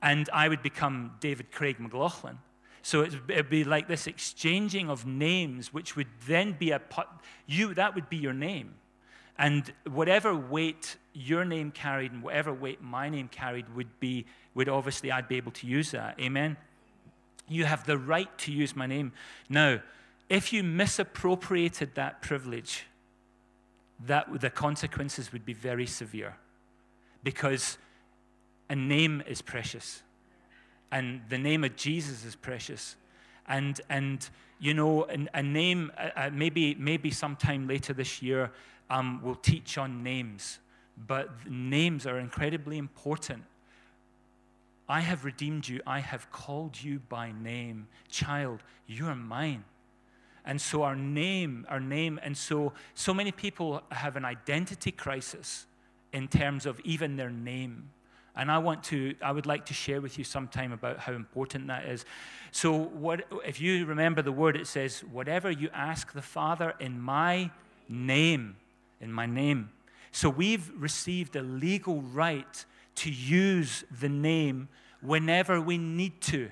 and 0.02 0.30
I 0.32 0.48
would 0.48 0.62
become 0.62 1.14
David 1.20 1.52
Craig 1.52 1.80
McLaughlin. 1.80 2.38
So 2.82 3.04
it'd 3.04 3.50
be 3.50 3.64
like 3.64 3.88
this 3.88 4.08
exchanging 4.08 4.90
of 4.90 5.06
names, 5.06 5.74
which 5.74 5.96
would 5.96 6.08
then 6.28 6.54
be 6.54 6.72
a 6.72 6.82
you. 7.48 7.74
That 7.74 7.96
would 7.96 8.10
be 8.10 8.18
your 8.18 8.34
name, 8.34 8.76
and 9.40 9.74
whatever 9.90 10.36
weight 10.36 10.98
your 11.14 11.46
name 11.46 11.72
carried 11.72 12.12
and 12.12 12.22
whatever 12.22 12.54
weight 12.54 12.82
my 12.82 13.10
name 13.10 13.30
carried 13.30 13.74
would 13.74 14.00
be 14.00 14.26
would 14.54 14.68
obviously 14.68 15.12
I'd 15.12 15.30
be 15.30 15.38
able 15.38 15.54
to 15.54 15.66
use 15.66 15.92
that. 15.92 16.20
Amen. 16.20 16.58
You 17.48 17.64
have 17.66 17.86
the 17.86 17.98
right 17.98 18.38
to 18.40 18.52
use 18.52 18.76
my 18.76 18.86
name. 18.86 19.14
Now, 19.48 19.80
if 20.28 20.52
you 20.52 20.62
misappropriated 20.62 21.96
that 21.96 22.22
privilege, 22.22 22.86
that 24.06 24.42
the 24.42 24.50
consequences 24.50 25.32
would 25.32 25.46
be 25.46 25.54
very 25.54 25.86
severe 25.86 26.36
because 27.24 27.78
a 28.70 28.76
name 28.76 29.24
is 29.26 29.42
precious 29.42 30.04
and 30.92 31.22
the 31.28 31.38
name 31.38 31.66
of 31.66 31.76
jesus 31.76 32.24
is 32.24 32.34
precious 32.36 32.96
and 33.48 33.82
and 33.90 34.30
you 34.60 34.74
know 34.74 35.06
a, 35.10 35.40
a 35.40 35.44
name 35.44 35.92
uh, 35.98 36.30
maybe 36.32 36.76
maybe 36.76 37.12
sometime 37.12 37.68
later 37.68 37.92
this 37.92 38.22
year 38.22 38.52
um, 38.90 39.22
we'll 39.24 39.36
teach 39.36 39.78
on 39.78 40.04
names 40.04 40.60
but 41.08 41.50
names 41.50 42.06
are 42.06 42.20
incredibly 42.20 42.78
important 42.78 43.44
i 44.88 45.00
have 45.00 45.24
redeemed 45.26 45.68
you 45.68 45.80
i 45.88 46.00
have 46.00 46.32
called 46.32 46.82
you 46.82 47.00
by 47.10 47.32
name 47.32 47.88
child 48.10 48.62
you 48.88 49.06
are 49.08 49.16
mine 49.16 49.64
and 50.50 50.60
so 50.60 50.82
our 50.82 50.96
name, 50.96 51.68
our 51.70 51.80
name, 51.80 52.20
and 52.24 52.36
so 52.36 52.74
so 52.96 53.14
many 53.14 53.32
people 53.32 53.84
have 53.92 54.16
an 54.16 54.26
identity 54.26 54.92
crisis 54.92 55.68
in 56.12 56.28
terms 56.28 56.66
of 56.66 56.80
even 56.80 57.18
their 57.18 57.30
name. 57.30 57.92
And 58.36 58.50
I 58.50 58.58
want 58.58 58.84
to, 58.86 59.14
I 59.22 59.32
would 59.32 59.46
like 59.46 59.66
to 59.68 59.76
share 59.76 60.02
with 60.02 60.18
you 60.18 60.24
sometime 60.24 60.72
about 60.72 60.98
how 60.98 61.14
important 61.14 61.68
that 61.68 61.86
is. 61.86 62.04
So, 62.52 62.72
what 62.74 63.26
if 63.46 63.62
you 63.62 63.86
remember 63.86 64.24
the 64.24 64.32
word? 64.32 64.56
It 64.56 64.66
says, 64.66 65.02
"Whatever 65.02 65.52
you 65.52 65.70
ask 65.74 66.14
the 66.14 66.22
Father 66.22 66.74
in 66.80 67.00
my 67.00 67.52
name, 67.88 68.56
in 69.00 69.12
my 69.12 69.26
name." 69.26 69.72
So 70.12 70.30
we've 70.30 70.72
received 70.76 71.36
a 71.36 71.42
legal 71.42 72.02
right 72.02 72.66
to 72.96 73.12
use 73.12 73.84
the 74.00 74.10
name 74.10 74.70
whenever 75.02 75.62
we 75.62 75.78
need 75.78 76.20
to. 76.22 76.50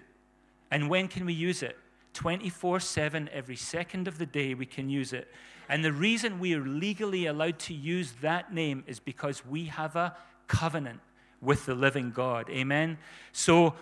And 0.72 0.90
when 0.90 1.08
can 1.08 1.26
we 1.26 1.34
use 1.34 1.64
it? 1.64 1.78
24 2.14 2.80
7, 2.80 3.30
every 3.32 3.56
second 3.56 4.08
of 4.08 4.18
the 4.18 4.26
day, 4.26 4.54
we 4.54 4.66
can 4.66 4.90
use 4.90 5.14
it. 5.14 5.28
And 5.70 5.84
the 5.84 5.92
reason 5.92 6.40
we 6.40 6.56
are 6.56 6.66
legally 6.66 7.26
allowed 7.26 7.60
to 7.60 7.74
use 7.74 8.14
that 8.22 8.54
name 8.54 8.84
is 8.88 9.00
because 9.00 9.46
we 9.46 9.66
have 9.66 9.96
a 9.96 10.16
covenant 10.48 11.00
with 11.42 11.66
the 11.66 11.76
living 11.76 12.12
God. 12.12 12.50
Amen? 12.50 12.98
So, 13.34 13.76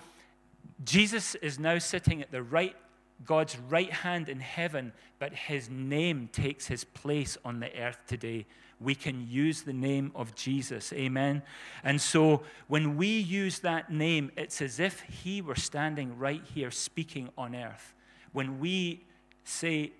Jesus 0.83 1.35
is 1.35 1.59
now 1.59 1.77
sitting 1.77 2.21
at 2.21 2.31
the 2.31 2.43
right, 2.43 2.75
God's 3.23 3.57
right 3.69 3.91
hand 3.91 4.27
in 4.27 4.39
heaven, 4.39 4.91
but 5.19 5.33
his 5.33 5.69
name 5.69 6.29
takes 6.31 6.67
his 6.67 6.83
place 6.83 7.37
on 7.45 7.59
the 7.59 7.73
earth 7.79 7.99
today. 8.07 8.45
We 8.81 8.93
can 8.93 9.27
use 9.29 9.61
the 9.61 9.73
name 9.73 10.11
of 10.15 10.35
Jesus. 10.35 10.91
Amen? 10.91 11.41
And 11.83 12.01
so, 12.01 12.43
when 12.67 12.97
we 12.97 13.07
use 13.07 13.59
that 13.59 13.89
name, 13.89 14.31
it's 14.35 14.61
as 14.61 14.79
if 14.79 15.01
he 15.01 15.41
were 15.41 15.55
standing 15.55 16.17
right 16.17 16.43
here 16.53 16.71
speaking 16.71 17.29
on 17.37 17.55
earth 17.55 17.93
when 18.33 18.59
we 18.59 19.01
say, 19.45 19.93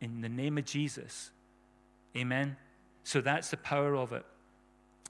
in 0.00 0.22
the 0.22 0.28
name 0.28 0.56
of 0.56 0.64
Jesus, 0.64 1.30
amen. 2.16 2.56
So 3.04 3.20
that's 3.20 3.50
the 3.50 3.58
power 3.58 3.94
of 3.94 4.14
it. 4.14 4.24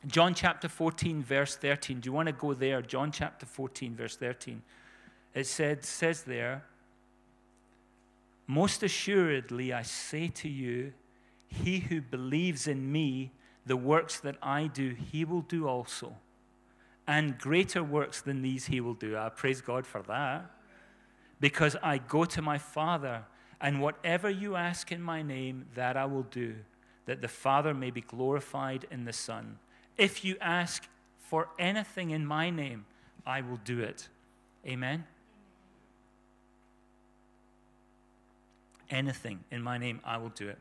John 0.07 0.35
chapter 0.35 0.69
14, 0.69 1.23
verse 1.23 1.55
13. 1.55 2.01
Do 2.01 2.09
you 2.09 2.13
want 2.13 2.27
to 2.27 2.33
go 2.33 2.55
there? 2.55 2.83
John 2.83 3.13
chapter 3.13 3.47
14, 3.47 3.95
verse 3.95 4.17
13. 4.17 4.63
It 5.35 5.47
said, 5.47 5.85
says 5.85 6.23
there, 6.25 6.65
Most 8.53 8.83
assuredly 8.83 9.73
I 9.73 9.81
say 9.81 10.29
to 10.29 10.49
you, 10.49 10.93
he 11.49 11.79
who 11.79 12.03
believes 12.03 12.67
in 12.67 12.93
me, 12.93 13.33
the 13.65 13.79
works 13.79 14.21
that 14.21 14.37
I 14.43 14.67
do, 14.67 14.95
he 15.11 15.25
will 15.25 15.41
do 15.41 15.67
also. 15.67 16.17
And 17.07 17.39
greater 17.39 17.83
works 17.83 18.21
than 18.21 18.43
these 18.43 18.67
he 18.67 18.83
will 18.83 18.93
do. 18.93 19.17
I 19.17 19.31
praise 19.31 19.63
God 19.63 19.87
for 19.87 20.03
that 20.03 20.51
because 21.41 21.77
I 21.83 21.97
go 21.97 22.27
to 22.27 22.43
my 22.43 22.59
Father, 22.59 23.25
and 23.59 23.81
whatever 23.81 24.29
you 24.29 24.55
ask 24.55 24.93
in 24.93 25.01
my 25.01 25.23
name, 25.23 25.65
that 25.75 25.97
I 25.97 26.05
will 26.05 26.25
do, 26.25 26.57
that 27.07 27.23
the 27.23 27.29
Father 27.29 27.73
may 27.73 27.91
be 27.91 28.03
glorified 28.03 28.87
in 28.91 29.07
the 29.07 29.15
Son. 29.15 29.59
If 29.97 30.27
you 30.27 30.37
ask 30.43 30.87
for 31.19 31.49
anything 31.59 32.11
in 32.11 32.27
my 32.27 32.51
name, 32.51 32.85
I 33.25 33.41
will 33.41 33.61
do 33.65 33.81
it. 33.81 34.11
Amen? 34.67 35.07
Anything 38.91 39.41
in 39.51 39.63
my 39.63 39.79
name, 39.79 40.01
I 40.05 40.19
will 40.19 40.31
do 40.31 40.49
it. 40.49 40.59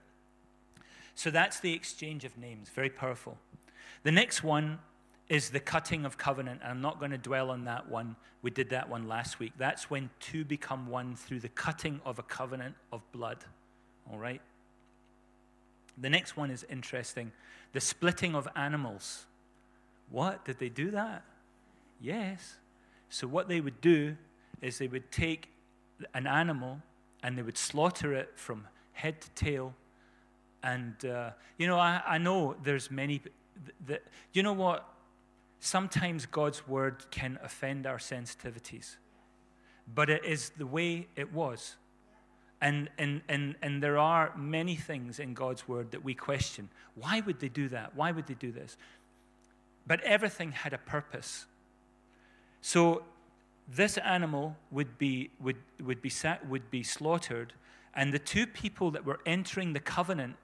So 1.16 1.30
that's 1.30 1.60
the 1.60 1.74
exchange 1.74 2.24
of 2.26 2.38
names. 2.38 2.70
Very 2.70 2.90
powerful. 2.90 3.38
The 4.04 4.12
next 4.12 4.44
one 4.44 4.80
is 5.30 5.50
the 5.50 5.60
cutting 5.60 6.06
of 6.06 6.18
covenant. 6.18 6.62
I'm 6.64 6.82
not 6.82 7.00
going 7.00 7.12
to 7.12 7.18
dwell 7.18 7.52
on 7.52 7.66
that 7.66 7.90
one. 7.90 8.16
We 8.42 8.52
did 8.52 8.70
that 8.72 8.90
one 8.90 9.08
last 9.08 9.40
week. 9.40 9.54
That's 9.58 9.90
when 9.90 10.10
two 10.20 10.44
become 10.44 10.88
one 10.88 11.16
through 11.16 11.40
the 11.40 11.50
cutting 11.50 12.02
of 12.06 12.20
a 12.20 12.24
covenant 12.24 12.76
of 12.92 13.02
blood. 13.12 13.46
All 14.12 14.18
right? 14.18 14.42
The 15.98 16.10
next 16.10 16.36
one 16.36 16.52
is 16.52 16.66
interesting 16.70 17.32
the 17.74 17.80
splitting 17.80 18.36
of 18.36 18.48
animals. 18.56 19.26
What? 20.10 20.44
Did 20.44 20.60
they 20.60 20.68
do 20.68 20.92
that? 20.92 21.24
Yes. 22.02 22.56
So, 23.10 23.28
what 23.28 23.48
they 23.48 23.62
would 23.62 23.80
do 23.80 24.18
is 24.62 24.78
they 24.78 24.88
would 24.88 25.12
take 25.12 25.50
an 26.14 26.28
animal 26.28 26.82
and 27.24 27.38
they 27.38 27.42
would 27.42 27.58
slaughter 27.58 28.14
it 28.14 28.32
from 28.36 28.68
head 28.94 29.22
to 29.22 29.30
tail. 29.32 29.74
And, 30.64 31.04
uh, 31.06 31.32
you 31.58 31.68
know, 31.68 31.78
I, 31.78 32.02
I 32.06 32.18
know 32.18 32.56
there's 32.64 32.92
many. 32.92 33.22
That, 33.88 34.04
you 34.34 34.44
know 34.44 34.54
what? 34.54 34.88
sometimes 35.62 36.26
God's 36.26 36.68
word 36.68 37.06
can 37.12 37.40
offend 37.42 37.86
our 37.88 38.00
sensitivities, 38.00 38.98
but 39.94 40.10
it 40.10 40.26
is 40.26 40.50
the 40.58 40.66
way 40.66 41.08
it 41.16 41.32
was. 41.32 41.78
And, 42.60 42.90
and, 42.98 43.22
and, 43.30 43.56
and 43.62 43.82
there 43.82 43.98
are 43.98 44.36
many 44.36 44.76
things 44.76 45.20
in 45.20 45.34
God's 45.34 45.68
word 45.68 45.92
that 45.92 46.04
we 46.04 46.14
question. 46.14 46.70
Why 46.96 47.22
would 47.22 47.40
they 47.40 47.50
do 47.50 47.70
that? 47.70 47.96
Why 47.96 48.12
would 48.12 48.28
they 48.28 48.34
do 48.34 48.52
this? 48.52 48.76
But 49.88 50.02
everything 50.02 50.52
had 50.52 50.74
a 50.74 50.78
purpose. 50.78 51.46
So 52.62 53.04
this 53.68 53.98
animal 53.98 54.56
would 54.70 54.98
be, 54.98 55.30
would, 55.40 55.58
would, 55.82 56.02
be 56.02 56.10
sat, 56.10 56.48
would 56.48 56.70
be 56.72 56.84
slaughtered, 56.84 57.54
and 57.94 58.14
the 58.14 58.20
two 58.20 58.48
people 58.48 58.92
that 58.92 59.06
were 59.06 59.20
entering 59.26 59.74
the 59.74 59.80
covenant 59.80 60.36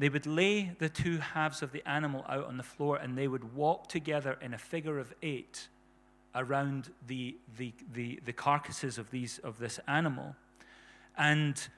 they 0.00 0.08
would 0.08 0.26
lay 0.26 0.74
the 0.78 0.88
two 0.88 1.18
halves 1.18 1.60
of 1.60 1.72
the 1.72 1.86
animal 1.86 2.24
out 2.26 2.46
on 2.46 2.56
the 2.56 2.62
floor 2.62 2.96
and 2.96 3.18
they 3.18 3.28
would 3.28 3.54
walk 3.54 3.86
together 3.86 4.38
in 4.40 4.54
a 4.54 4.58
figure 4.58 4.98
of 4.98 5.12
eight 5.22 5.68
around 6.34 6.90
the, 7.06 7.36
the, 7.58 7.74
the, 7.92 8.18
the 8.24 8.32
carcasses 8.32 8.96
of, 8.96 9.10
these, 9.10 9.38
of 9.40 9.58
this 9.58 9.78
animal. 9.86 10.34
And 11.18 11.68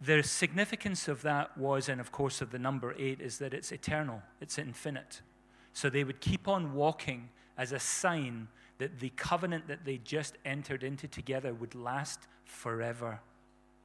the 0.00 0.22
significance 0.22 1.08
of 1.08 1.22
that 1.22 1.58
was, 1.58 1.88
and 1.88 2.00
of 2.00 2.12
course, 2.12 2.40
of 2.40 2.52
the 2.52 2.58
number 2.58 2.94
eight, 2.96 3.20
is 3.20 3.38
that 3.38 3.52
it's 3.52 3.72
eternal, 3.72 4.22
it's 4.40 4.58
infinite. 4.58 5.20
So 5.72 5.90
they 5.90 6.04
would 6.04 6.20
keep 6.20 6.46
on 6.46 6.74
walking 6.74 7.30
as 7.62 7.70
a 7.70 7.78
sign 7.78 8.48
that 8.78 8.98
the 8.98 9.10
covenant 9.10 9.68
that 9.68 9.84
they 9.84 9.96
just 9.98 10.36
entered 10.44 10.82
into 10.82 11.06
together 11.06 11.54
would 11.54 11.76
last 11.76 12.18
forever. 12.44 13.20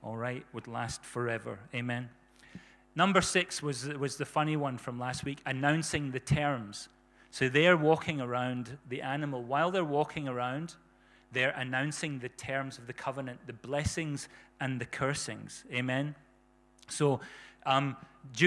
All 0.01 0.17
right? 0.17 0.43
Would 0.51 0.67
last 0.67 1.03
forever. 1.03 1.60
Amen. 1.75 2.10
Number 2.96 3.22
six 3.22 3.62
was, 3.62 3.88
was 3.88 4.17
the 4.17 4.25
funny 4.25 4.57
one 4.57 4.79
from 4.79 5.00
last 5.00 5.24
week, 5.24 5.38
announcing 5.46 6.10
the 6.10 6.19
terms. 6.19 6.89
So 7.29 7.50
they're 7.50 7.77
walking 7.77 8.19
around 8.19 8.79
the 8.89 9.03
animal. 9.03 9.43
While 9.43 9.69
they're 9.69 9.84
walking 9.84 10.27
around, 10.27 10.74
they're 11.31 11.53
announcing 11.55 12.17
the 12.17 12.29
terms 12.29 12.79
of 12.79 12.88
the 12.88 12.93
covenant, 12.93 13.41
the 13.46 13.53
blessings 13.53 14.27
and 14.60 14.81
the 14.81 14.86
cursings. 14.86 15.65
Amen. 15.72 16.15
So 16.89 17.19
um, 17.67 17.96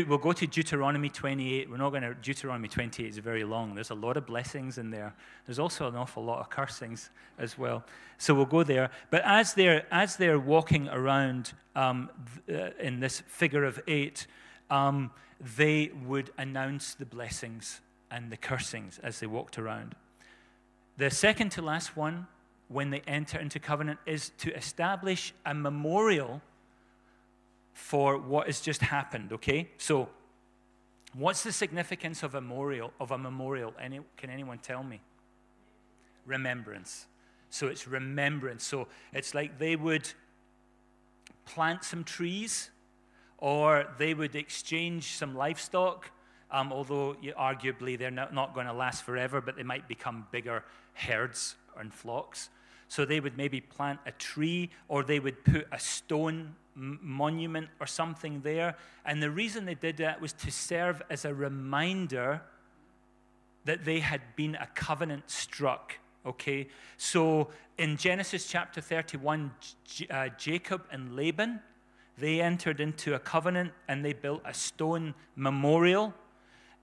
we'll 0.06 0.18
go 0.18 0.32
to 0.32 0.46
Deuteronomy 0.46 1.08
28. 1.08 1.70
We're 1.70 1.76
not 1.76 1.90
going 1.90 2.02
to, 2.02 2.14
Deuteronomy 2.14 2.68
28 2.68 3.08
is 3.08 3.18
very 3.18 3.44
long. 3.44 3.75
There's 3.75 3.90
a 3.90 3.94
lot 3.94 4.16
of 4.16 4.26
blessings 4.26 4.78
in 4.78 4.90
there. 4.90 5.14
There's 5.46 5.58
also 5.58 5.88
an 5.88 5.96
awful 5.96 6.25
lot 6.25 6.40
of 6.40 6.50
cursings 6.50 7.10
as 7.38 7.58
well. 7.58 7.84
So 8.18 8.34
we'll 8.34 8.44
go 8.44 8.62
there. 8.62 8.90
But 9.10 9.22
as 9.25 9.54
they're, 9.54 9.87
as 9.90 10.16
they're 10.16 10.38
walking 10.38 10.88
around 10.88 11.52
um, 11.75 12.10
th- 12.46 12.60
uh, 12.60 12.70
in 12.78 13.00
this 13.00 13.20
figure 13.20 13.64
of 13.64 13.80
eight, 13.87 14.26
um, 14.70 15.10
they 15.56 15.90
would 16.06 16.30
announce 16.38 16.94
the 16.94 17.06
blessings 17.06 17.80
and 18.10 18.30
the 18.30 18.37
cursings 18.37 18.99
as 19.02 19.20
they 19.20 19.26
walked 19.26 19.58
around. 19.58 19.94
The 20.96 21.10
second 21.10 21.50
to 21.52 21.62
last 21.62 21.96
one, 21.96 22.26
when 22.68 22.90
they 22.90 23.00
enter 23.06 23.38
into 23.38 23.58
covenant, 23.58 23.99
is 24.04 24.32
to 24.38 24.54
establish 24.54 25.32
a 25.46 25.54
memorial 25.54 26.42
for 27.73 28.19
what 28.19 28.47
has 28.47 28.61
just 28.61 28.81
happened, 28.83 29.33
okay? 29.33 29.69
So, 29.79 30.09
what's 31.15 31.43
the 31.43 31.53
significance 31.53 32.23
of 32.23 32.35
a 32.35 32.41
memorial? 32.41 32.93
Of 33.00 33.11
a 33.11 33.19
memorial? 33.19 33.75
Any, 33.81 34.00
can 34.17 34.31
anyone 34.31 34.59
tell 34.59 34.83
me? 34.83 35.00
Remembrance. 36.27 37.07
So 37.50 37.67
it's 37.67 37.87
remembrance. 37.89 38.65
So 38.65 38.87
it's 39.12 39.35
like 39.35 39.59
they 39.59 39.77
would 39.77 40.09
plant 41.45 41.85
some 41.85 42.05
trees, 42.05 42.71
or 43.39 43.87
they 43.99 44.15
would 44.15 44.37
exchange 44.37 45.17
some 45.17 45.35
livestock. 45.35 46.11
Um, 46.53 46.73
although 46.73 47.17
arguably 47.39 47.99
they're 47.99 48.11
not, 48.11 48.35
not 48.35 48.55
going 48.55 48.67
to 48.67 48.73
last 48.73 49.05
forever, 49.05 49.41
but 49.41 49.57
they 49.57 49.62
might 49.62 49.89
become 49.89 50.27
bigger 50.31 50.65
herds 50.95 51.57
and 51.77 51.93
flocks. 51.93 52.49
So 52.90 53.04
they 53.04 53.20
would 53.20 53.37
maybe 53.37 53.61
plant 53.61 54.00
a 54.04 54.11
tree, 54.11 54.68
or 54.88 55.04
they 55.04 55.20
would 55.20 55.44
put 55.44 55.68
a 55.70 55.78
stone 55.78 56.56
monument 56.75 57.68
or 57.78 57.87
something 57.87 58.40
there. 58.40 58.76
And 59.04 59.23
the 59.23 59.30
reason 59.30 59.64
they 59.64 59.76
did 59.76 59.99
that 59.99 60.20
was 60.20 60.32
to 60.32 60.50
serve 60.50 61.00
as 61.09 61.25
a 61.25 61.32
reminder 61.32 62.42
that 63.64 63.85
they 63.85 64.00
had 64.00 64.20
been 64.35 64.56
a 64.56 64.66
covenant 64.75 65.30
struck. 65.30 65.99
Okay? 66.26 66.66
So 66.97 67.50
in 67.78 67.97
Genesis 67.97 68.49
chapter 68.49 68.80
31, 68.80 69.52
J- 69.85 70.09
uh, 70.11 70.28
Jacob 70.37 70.82
and 70.90 71.15
Laban, 71.15 71.60
they 72.19 72.41
entered 72.41 72.80
into 72.80 73.15
a 73.15 73.21
covenant 73.21 73.71
and 73.86 74.04
they 74.04 74.15
built 74.15 74.43
a 74.45 74.52
stone 74.52 75.15
memorial 75.36 76.12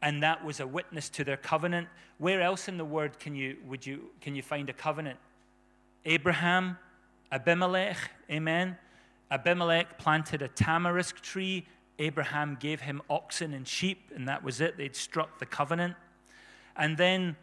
and 0.01 0.23
that 0.23 0.45
was 0.45 0.61
a 0.61 0.67
witness 0.67 1.09
to 1.09 1.25
their 1.25 1.37
covenant 1.37 1.89
where 2.17 2.41
else 2.41 2.67
in 2.67 2.77
the 2.77 2.85
word 2.85 3.19
can 3.19 3.35
you 3.35 3.57
would 3.67 3.85
you 3.85 4.09
can 4.21 4.35
you 4.35 4.41
find 4.41 4.69
a 4.69 4.73
covenant 4.73 5.17
abraham 6.07 6.77
abimelech 7.31 7.97
amen 8.31 8.77
Abimelech 9.29 9.97
planted 9.97 10.41
a 10.41 10.47
tamarisk 10.47 11.21
tree. 11.21 11.65
Abraham 11.99 12.57
gave 12.59 12.81
him 12.81 13.01
oxen 13.09 13.53
and 13.53 13.67
sheep, 13.67 14.11
and 14.15 14.27
that 14.27 14.43
was 14.43 14.61
it. 14.61 14.77
They'd 14.77 14.95
struck 14.95 15.39
the 15.39 15.45
covenant. 15.45 15.95
And 16.75 16.97
then, 16.97 17.35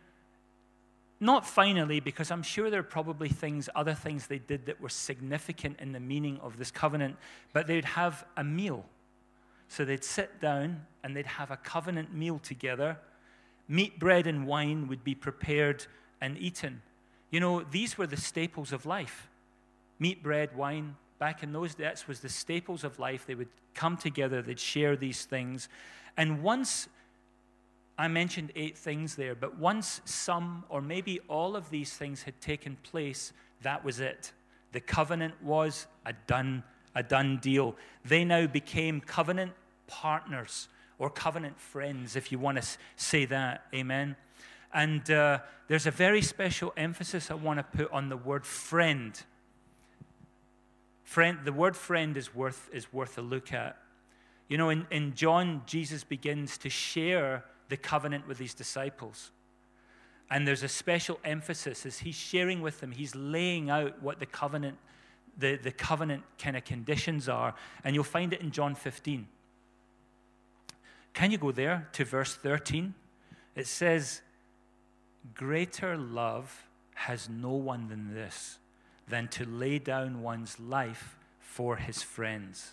not 1.20 1.46
finally, 1.46 2.00
because 2.00 2.31
I'm 2.31 2.42
sure 2.42 2.70
there 2.70 2.81
are 2.81 2.85
probably 2.85 3.29
things, 3.29 3.68
other 3.74 3.94
things 3.94 4.27
they 4.27 4.38
did 4.38 4.66
that 4.66 4.81
were 4.81 4.88
significant 4.88 5.81
in 5.81 5.92
the 5.92 6.00
meaning 6.00 6.38
of 6.40 6.57
this 6.57 6.70
covenant, 6.70 7.16
but 7.53 7.66
they'd 7.66 7.85
have 7.85 8.24
a 8.37 8.44
meal. 8.44 8.85
So 9.68 9.85
they'd 9.85 10.05
sit 10.05 10.40
down 10.40 10.87
and 11.03 11.16
they'd 11.16 11.27
have 11.27 11.50
a 11.50 11.57
covenant 11.57 12.14
meal 12.14 12.38
together. 12.38 12.98
Meat, 13.66 13.98
bread, 13.98 14.27
and 14.27 14.46
wine 14.46 14.88
would 14.88 15.03
be 15.03 15.14
prepared 15.14 15.87
and 16.20 16.38
eaten. 16.38 16.83
You 17.34 17.40
know, 17.40 17.64
these 17.68 17.98
were 17.98 18.06
the 18.06 18.16
staples 18.16 18.72
of 18.72 18.86
life 18.86 19.28
meat, 19.98 20.22
bread, 20.22 20.56
wine, 20.56 20.94
back 21.18 21.42
in 21.42 21.52
those 21.52 21.74
days 21.74 22.06
was 22.06 22.20
the 22.20 22.28
staples 22.28 22.84
of 22.84 23.00
life. 23.00 23.26
They 23.26 23.34
would 23.34 23.48
come 23.74 23.96
together, 23.96 24.40
they'd 24.40 24.60
share 24.60 24.94
these 24.94 25.24
things. 25.24 25.68
And 26.16 26.44
once, 26.44 26.88
I 27.98 28.06
mentioned 28.06 28.52
eight 28.54 28.78
things 28.78 29.16
there, 29.16 29.34
but 29.34 29.58
once 29.58 30.00
some 30.04 30.62
or 30.68 30.80
maybe 30.80 31.18
all 31.26 31.56
of 31.56 31.70
these 31.70 31.92
things 31.92 32.22
had 32.22 32.40
taken 32.40 32.76
place, 32.84 33.32
that 33.62 33.84
was 33.84 33.98
it. 33.98 34.30
The 34.70 34.80
covenant 34.80 35.34
was 35.42 35.88
a 36.06 36.12
done, 36.28 36.62
a 36.94 37.02
done 37.02 37.38
deal. 37.38 37.74
They 38.04 38.24
now 38.24 38.46
became 38.46 39.00
covenant 39.00 39.54
partners 39.88 40.68
or 41.00 41.10
covenant 41.10 41.58
friends, 41.58 42.14
if 42.14 42.30
you 42.30 42.38
want 42.38 42.62
to 42.62 42.68
say 42.94 43.24
that. 43.24 43.66
Amen. 43.74 44.14
And 44.74 45.08
uh, 45.10 45.38
there's 45.68 45.87
a 45.87 45.90
very 45.90 46.20
special 46.20 46.74
emphasis 46.76 47.30
I 47.30 47.34
want 47.34 47.60
to 47.60 47.62
put 47.62 47.90
on 47.92 48.10
the 48.10 48.16
word 48.16 48.44
friend 48.44 49.18
Friend, 51.04 51.38
the 51.44 51.52
word 51.52 51.76
friend 51.76 52.16
is 52.16 52.34
worth, 52.34 52.68
is 52.72 52.92
worth 52.92 53.18
a 53.18 53.22
look 53.22 53.52
at. 53.52 53.76
You 54.48 54.58
know, 54.58 54.70
in, 54.70 54.87
in 54.90 55.14
John, 55.14 55.62
Jesus 55.66 56.02
begins 56.02 56.58
to 56.58 56.70
share 56.70 57.44
the 57.68 57.76
covenant 57.76 58.26
with 58.26 58.38
his 58.38 58.54
disciples. 58.54 59.30
And 60.30 60.48
there's 60.48 60.62
a 60.62 60.68
special 60.68 61.20
emphasis 61.22 61.87
as 61.87 61.98
he's 61.98 62.16
sharing 62.16 62.62
with 62.62 62.80
them, 62.80 62.90
he's 62.90 63.14
laying 63.14 63.70
out 63.70 64.02
what 64.02 64.18
the 64.18 64.26
covenant, 64.26 64.78
the, 65.38 65.56
the 65.56 65.70
covenant 65.70 66.24
kind 66.38 66.56
of 66.56 66.64
conditions 66.64 67.28
are. 67.28 67.54
And 67.84 67.94
you'll 67.94 68.04
find 68.04 68.32
it 68.32 68.40
in 68.40 68.50
John 68.50 68.74
15. 68.74 69.28
Can 71.12 71.30
you 71.30 71.38
go 71.38 71.52
there 71.52 71.88
to 71.92 72.04
verse 72.04 72.34
13? 72.34 72.94
It 73.54 73.66
says, 73.66 74.22
Greater 75.32 75.96
love 75.96 76.66
has 76.94 77.28
no 77.28 77.52
one 77.52 77.88
than 77.88 78.14
this 78.14 78.58
than 79.08 79.28
to 79.28 79.44
lay 79.44 79.78
down 79.78 80.22
one's 80.22 80.58
life 80.58 81.16
for 81.40 81.76
his 81.76 82.02
friends. 82.02 82.72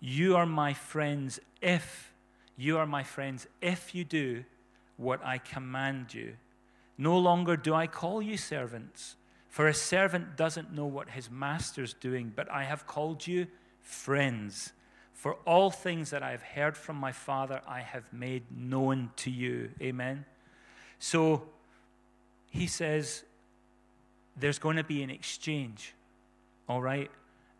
You 0.00 0.36
are 0.36 0.46
my 0.46 0.74
friends 0.74 1.40
if, 1.60 2.12
you 2.56 2.78
are 2.78 2.86
my 2.86 3.02
friends 3.02 3.46
if 3.60 3.94
you 3.94 4.04
do 4.04 4.44
what 4.96 5.24
I 5.24 5.38
command 5.38 6.14
you. 6.14 6.34
No 6.96 7.18
longer 7.18 7.56
do 7.56 7.74
I 7.74 7.86
call 7.86 8.22
you 8.22 8.36
servants, 8.36 9.16
for 9.48 9.66
a 9.66 9.74
servant 9.74 10.36
doesn't 10.36 10.72
know 10.72 10.86
what 10.86 11.10
his 11.10 11.30
master's 11.30 11.94
doing, 11.94 12.32
but 12.34 12.50
I 12.50 12.64
have 12.64 12.86
called 12.86 13.26
you 13.26 13.46
friends. 13.80 14.72
For 15.12 15.34
all 15.46 15.70
things 15.70 16.10
that 16.10 16.22
I 16.22 16.32
have 16.32 16.42
heard 16.42 16.76
from 16.76 16.96
my 16.96 17.12
Father, 17.12 17.60
I 17.66 17.80
have 17.80 18.12
made 18.12 18.44
known 18.50 19.10
to 19.16 19.30
you. 19.30 19.70
Amen. 19.80 20.24
So 20.98 21.42
he 22.50 22.66
says, 22.66 23.24
there's 24.36 24.58
going 24.58 24.76
to 24.76 24.84
be 24.84 25.02
an 25.02 25.10
exchange, 25.10 25.94
all 26.68 26.82
right? 26.82 27.10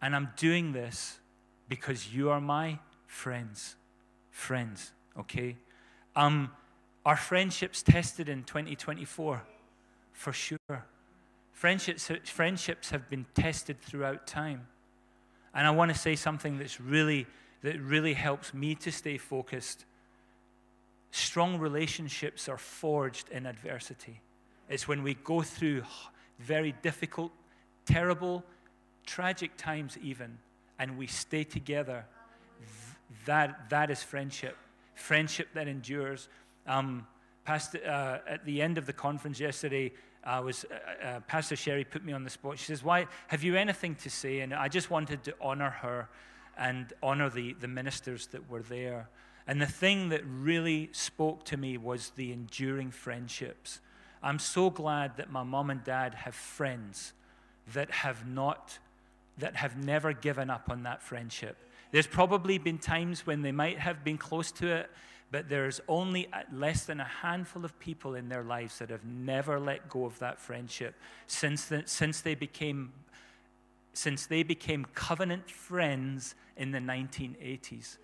And 0.03 0.15
I'm 0.15 0.31
doing 0.37 0.73
this 0.73 1.19
because 1.69 2.13
you 2.13 2.31
are 2.31 2.41
my 2.41 2.79
friends. 3.07 3.77
Friends, 4.31 4.93
okay? 5.19 5.57
Um, 6.17 6.51
are 7.07 7.17
friendships 7.17 7.83
tested 7.83 8.29
in 8.29 8.45
2024? 8.45 9.43
For 10.13 10.33
sure. 10.33 10.85
Friendships, 11.53 12.11
friendships 12.25 12.91
have 12.91 13.09
been 13.09 13.27
tested 13.35 13.81
throughout 13.81 14.27
time. 14.27 14.67
And 15.55 15.67
I 15.67 15.71
want 15.71 15.93
to 15.93 15.99
say 15.99 16.17
something 16.17 16.59
that's 16.59 16.81
really, 16.81 17.27
that 17.63 17.81
really 17.81 18.15
helps 18.15 18.53
me 18.53 18.75
to 18.77 18.91
stay 18.91 19.19
focused. 19.19 19.85
Strong 21.17 21.61
relationships 21.61 22.49
are 22.49 22.59
forged 22.59 23.29
in 23.29 23.47
adversity. 23.47 24.21
It's 24.69 24.89
when 24.89 25.05
we 25.05 25.15
go 25.15 25.43
through 25.43 25.85
very 26.41 26.75
difficult, 26.83 27.31
terrible, 27.87 28.43
tragic 29.07 29.57
times, 29.57 29.97
even, 30.03 30.37
and 30.77 30.99
we 30.99 31.07
stay 31.07 31.45
together. 31.45 32.05
That, 33.27 33.71
that 33.71 33.93
is 33.93 34.03
friendship. 34.03 34.57
Friendship 34.97 35.47
that 35.55 35.69
endures. 35.69 36.29
Um, 36.67 37.07
Pastor, 37.45 37.79
uh, 37.87 38.29
at 38.29 38.45
the 38.45 38.61
end 38.61 38.77
of 38.77 38.85
the 38.85 38.93
conference 38.93 39.39
yesterday, 39.39 39.93
uh, 40.25 40.43
was 40.45 40.65
uh, 40.65 41.07
uh, 41.07 41.21
Pastor 41.29 41.55
Sherry 41.55 41.85
put 41.85 42.05
me 42.05 42.13
on 42.13 42.25
the 42.25 42.31
spot. 42.31 42.59
She 42.59 42.65
says, 42.65 42.83
"Why 42.83 43.07
have 43.29 43.45
you 43.45 43.55
anything 43.55 43.95
to 43.97 44.11
say?" 44.11 44.41
And 44.41 44.53
I 44.53 44.67
just 44.67 44.91
wanted 44.91 45.23
to 45.25 45.35
honor 45.41 45.71
her 45.71 46.09
and 46.59 46.93
honor 47.05 47.31
the, 47.31 47.53
the 47.53 47.69
ministers 47.69 48.27
that 48.29 48.51
were 48.51 48.63
there. 48.63 49.09
And 49.47 49.61
the 49.61 49.67
thing 49.67 50.09
that 50.09 50.23
really 50.25 50.89
spoke 50.93 51.45
to 51.47 51.57
me 51.57 51.77
was 51.77 52.13
the 52.17 52.33
enduring 52.33 52.91
friendships 52.91 53.81
I'm 54.25 54.39
so 54.39 54.71
glad 54.71 55.19
that 55.19 55.31
my 55.31 55.43
mom 55.43 55.69
and 55.69 55.85
dad 55.85 56.15
have 56.15 56.35
friends 56.35 57.13
that 57.75 57.91
have 57.91 58.27
not, 58.27 58.79
that 59.37 59.57
have 59.57 59.77
never 59.77 60.15
given 60.15 60.49
up 60.49 60.71
on 60.71 60.85
that 60.85 61.03
friendship. 61.03 61.59
There's 61.91 62.07
probably 62.07 62.57
been 62.57 62.79
times 62.79 63.27
when 63.27 63.43
they 63.43 63.53
might 63.53 63.79
have 63.79 64.03
been 64.03 64.17
close 64.17 64.51
to 64.53 64.75
it, 64.75 64.91
but 65.31 65.51
there's 65.51 65.83
only 65.89 66.27
less 66.51 66.87
than 66.87 67.01
a 67.01 67.05
handful 67.05 67.67
of 67.67 67.79
people 67.79 68.15
in 68.15 68.31
their 68.31 68.43
lives 68.43 68.79
that 68.79 68.89
have 68.89 69.05
never 69.05 69.61
let 69.61 69.91
go 69.91 70.07
of 70.07 70.19
that 70.21 70.41
friendship 70.41 70.95
since, 71.27 71.67
the, 71.67 71.83
since 71.85 72.23
they 72.23 72.35
became 72.35 72.93
since 73.97 74.27
they 74.27 74.43
became 74.43 74.85
covenant 74.95 75.49
friends 75.49 76.35
in 76.57 76.73
the 76.73 76.81
1980s. 76.81 77.97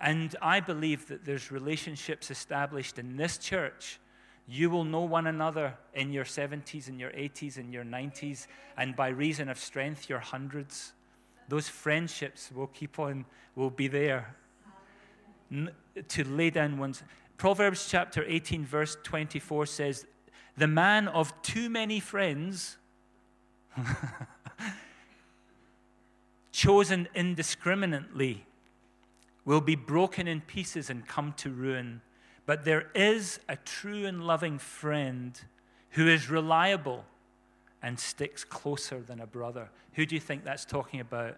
And 0.00 0.34
I 0.40 0.60
believe 0.60 1.08
that 1.08 1.24
there's 1.24 1.50
relationships 1.50 2.30
established 2.30 2.98
in 2.98 3.16
this 3.16 3.36
church. 3.36 4.00
You 4.48 4.70
will 4.70 4.84
know 4.84 5.02
one 5.02 5.26
another 5.26 5.74
in 5.94 6.10
your 6.10 6.24
70s 6.24 6.88
and 6.88 6.98
your 6.98 7.10
80s 7.10 7.58
and 7.58 7.72
your 7.72 7.84
90s, 7.84 8.46
and 8.76 8.96
by 8.96 9.08
reason 9.08 9.48
of 9.48 9.58
strength, 9.58 10.08
your 10.08 10.18
hundreds. 10.18 10.92
Those 11.48 11.68
friendships 11.68 12.50
will 12.52 12.68
keep 12.68 12.98
on, 12.98 13.26
will 13.54 13.70
be 13.70 13.88
there 13.88 14.34
to 16.08 16.24
lay 16.24 16.50
down 16.50 16.78
one's. 16.78 17.02
Proverbs 17.36 17.86
chapter 17.88 18.24
18, 18.26 18.64
verse 18.64 18.96
24 19.02 19.66
says, 19.66 20.06
The 20.56 20.66
man 20.66 21.08
of 21.08 21.32
too 21.42 21.68
many 21.68 22.00
friends, 22.00 22.76
chosen 26.52 27.08
indiscriminately, 27.14 28.44
will 29.50 29.60
be 29.60 29.74
broken 29.74 30.28
in 30.28 30.40
pieces 30.40 30.90
and 30.90 31.08
come 31.08 31.32
to 31.32 31.50
ruin. 31.50 32.00
But 32.46 32.64
there 32.64 32.88
is 32.94 33.40
a 33.48 33.56
true 33.56 34.06
and 34.06 34.24
loving 34.24 34.58
friend 34.58 35.38
who 35.90 36.06
is 36.06 36.30
reliable 36.30 37.04
and 37.82 37.98
sticks 37.98 38.44
closer 38.44 39.00
than 39.00 39.18
a 39.18 39.26
brother. 39.26 39.68
Who 39.94 40.06
do 40.06 40.14
you 40.14 40.20
think 40.20 40.44
that's 40.44 40.64
talking 40.64 41.00
about? 41.00 41.36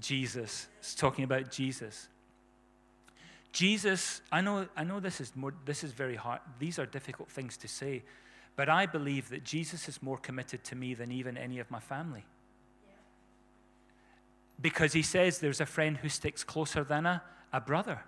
Jesus. 0.00 0.68
It's 0.78 0.94
talking 0.94 1.24
about 1.24 1.50
Jesus. 1.50 2.08
Jesus, 3.50 4.20
I 4.30 4.40
know, 4.40 4.68
I 4.76 4.84
know 4.84 5.00
this, 5.00 5.20
is 5.20 5.32
more, 5.34 5.52
this 5.64 5.82
is 5.82 5.90
very 5.90 6.14
hard. 6.14 6.38
These 6.60 6.78
are 6.78 6.86
difficult 6.86 7.28
things 7.28 7.56
to 7.56 7.66
say, 7.66 8.04
but 8.54 8.68
I 8.68 8.86
believe 8.86 9.30
that 9.30 9.42
Jesus 9.42 9.88
is 9.88 10.00
more 10.00 10.16
committed 10.16 10.62
to 10.62 10.76
me 10.76 10.94
than 10.94 11.10
even 11.10 11.36
any 11.36 11.58
of 11.58 11.68
my 11.72 11.80
family. 11.80 12.24
Because 14.60 14.92
he 14.92 15.02
says 15.02 15.40
there's 15.40 15.60
a 15.60 15.66
friend 15.66 15.96
who 15.96 16.08
sticks 16.08 16.44
closer 16.44 16.84
than 16.84 17.04
a, 17.04 17.20
a 17.52 17.60
brother. 17.60 18.00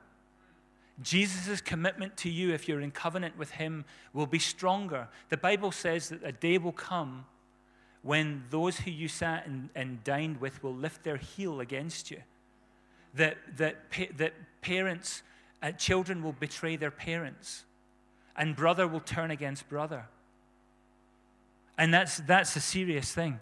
Jesus' 1.03 1.61
commitment 1.61 2.16
to 2.18 2.29
you, 2.29 2.53
if 2.53 2.68
you're 2.68 2.81
in 2.81 2.90
covenant 2.90 3.38
with 3.38 3.53
him, 3.53 3.85
will 4.12 4.26
be 4.26 4.38
stronger. 4.38 5.09
The 5.31 5.37
Bible 5.37 5.72
says 5.72 6.11
that 6.11 6.20
a 6.22 6.33
day 6.33 6.59
will 6.59 6.72
come 6.72 7.24
when 8.03 8.44
those 8.50 8.81
who 8.81 8.90
you 8.90 9.09
sat 9.09 9.46
and, 9.46 9.70
and 9.74 10.03
dined 10.05 10.40
with 10.40 10.62
will 10.62 10.74
lift 10.74 11.05
their 11.05 11.16
heel 11.16 11.61
against 11.61 12.11
you. 12.11 12.18
That, 13.14 13.38
that, 13.57 13.76
that 14.16 14.35
parents 14.61 15.22
uh, 15.62 15.72
children 15.72 16.22
will 16.22 16.33
betray 16.33 16.76
their 16.76 16.90
parents, 16.90 17.64
and 18.37 18.57
brother 18.57 18.87
will 18.87 19.00
turn 19.00 19.31
against 19.31 19.68
brother. 19.68 20.07
And 21.76 21.92
that's, 21.92 22.18
that's 22.18 22.57
a 22.57 22.61
serious 22.61 23.12
thing. 23.12 23.40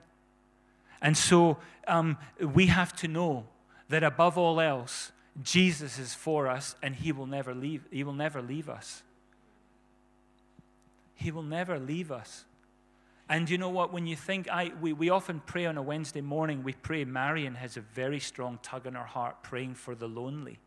And 1.01 1.17
so 1.17 1.59
um, 1.87 2.19
we 2.41 2.67
have 2.67 2.95
to 2.97 3.09
know 3.09 3.47
that 3.89 4.03
above 4.03 4.37
all 4.37 4.61
else, 4.61 5.13
Jesus 5.43 5.99
is 5.99 6.15
for 6.15 6.49
us 6.49 6.75
and 6.83 6.95
he 6.95 7.13
will 7.13 7.27
never 7.27 7.55
leave, 7.55 7.87
he 7.91 8.05
will 8.05 8.13
never 8.13 8.43
leave 8.43 8.69
us. 8.69 9.03
He 11.15 11.31
will 11.31 11.43
never 11.43 11.79
leave 11.79 12.13
us. 12.13 12.45
And 13.29 13.51
you 13.51 13.59
know 13.59 13.69
what? 13.69 13.93
When 13.93 14.07
you 14.07 14.17
think, 14.17 14.49
I, 14.49 14.73
we, 14.81 14.93
we 14.93 15.11
often 15.11 15.43
pray 15.45 15.67
on 15.67 15.77
a 15.77 15.83
Wednesday 15.83 16.21
morning, 16.21 16.63
we 16.63 16.73
pray, 16.73 17.05
Marion 17.05 17.57
has 17.57 17.77
a 17.77 17.81
very 17.81 18.21
strong 18.21 18.59
tug 18.63 18.87
in 18.87 18.95
her 18.95 19.05
heart 19.05 19.43
praying 19.43 19.75
for 19.75 19.95
the 19.95 20.09
lonely 20.09 20.61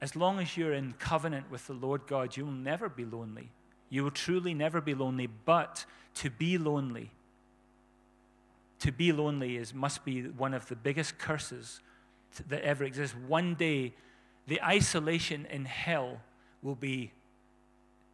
as 0.00 0.14
long 0.14 0.38
as 0.40 0.56
you're 0.56 0.74
in 0.74 0.92
covenant 0.98 1.50
with 1.50 1.66
the 1.66 1.72
Lord 1.72 2.06
God, 2.06 2.36
you 2.36 2.44
will 2.44 2.52
never 2.52 2.88
be 2.88 3.04
lonely. 3.04 3.50
You 3.88 4.04
will 4.04 4.10
truly 4.10 4.52
never 4.52 4.80
be 4.80 4.94
lonely. 4.94 5.26
But 5.26 5.84
to 6.16 6.30
be 6.30 6.58
lonely, 6.58 7.10
to 8.80 8.92
be 8.92 9.12
lonely 9.12 9.56
is, 9.56 9.74
must 9.74 10.04
be 10.04 10.22
one 10.22 10.54
of 10.54 10.66
the 10.68 10.76
biggest 10.76 11.18
curses 11.18 11.80
that 12.48 12.62
ever 12.62 12.84
exists. 12.84 13.16
One 13.26 13.54
day, 13.54 13.94
the 14.46 14.62
isolation 14.62 15.46
in 15.46 15.64
hell 15.64 16.20
will 16.62 16.74
be, 16.74 17.12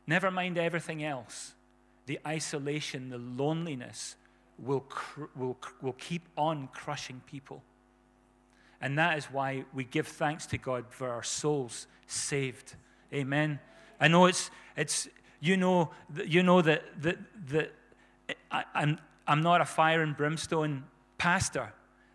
never 0.07 0.31
mind 0.31 0.59
everything 0.59 1.05
else, 1.05 1.55
the 2.07 2.19
isolation, 2.27 3.11
the 3.11 3.19
loneliness 3.19 4.17
will, 4.59 4.85
will, 5.37 5.57
will 5.81 5.95
keep 5.95 6.23
on 6.37 6.69
crushing 6.73 7.21
people. 7.27 7.63
And 8.81 8.99
that 8.99 9.17
is 9.17 9.27
why 9.27 9.65
we 9.73 9.85
give 9.85 10.09
thanks 10.09 10.47
to 10.47 10.59
God 10.59 10.87
for 10.91 11.09
our 11.09 11.23
souls 11.23 11.87
saved. 12.07 12.75
Amen. 13.13 13.61
I 14.01 14.09
know 14.09 14.27
it's, 14.27 14.51
it's 14.77 15.09
you 15.41 15.57
know, 15.57 15.91
you 16.25 16.43
know 16.43 16.63
that, 16.63 16.83
that, 17.03 17.19
that 17.49 17.73
I, 18.51 18.65
I'm, 18.75 18.99
I'm 19.27 19.43
not 19.43 19.61
a 19.61 19.65
fire 19.65 20.03
and 20.03 20.17
brimstone 20.17 20.85
pastor, 21.19 21.73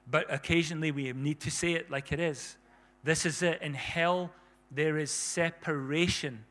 but 0.10 0.32
occasionally 0.34 0.91
we 0.91 1.12
need 1.13 1.39
to 1.41 1.52
say 1.52 1.74
it 1.74 1.89
like 1.89 2.12
it 2.12 2.20
is. 2.20 2.58
This 3.04 3.26
is 3.26 3.41
it. 3.41 3.62
In 3.62 3.74
hell, 3.74 4.32
there 4.72 4.98
is 4.98 5.12
separation. 5.12 6.43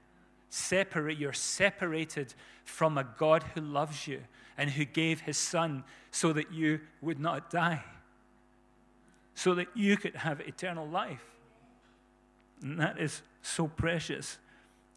Separate, 0.48 1.18
you're 1.18 1.32
separated 1.32 2.34
from 2.64 2.96
a 2.96 3.04
God 3.04 3.42
who 3.54 3.60
loves 3.60 4.06
you 4.06 4.22
and 4.56 4.70
who 4.70 4.84
gave 4.84 5.20
his 5.20 5.36
son 5.36 5.84
so 6.10 6.32
that 6.32 6.52
you 6.52 6.80
would 7.02 7.18
not 7.18 7.50
die 7.50 7.82
so 9.36 9.54
that 9.54 9.68
you 9.74 9.98
could 9.98 10.16
have 10.16 10.40
eternal 10.40 10.88
life. 10.88 11.22
And 12.62 12.80
that 12.80 12.98
is 12.98 13.20
so 13.42 13.68
precious. 13.68 14.38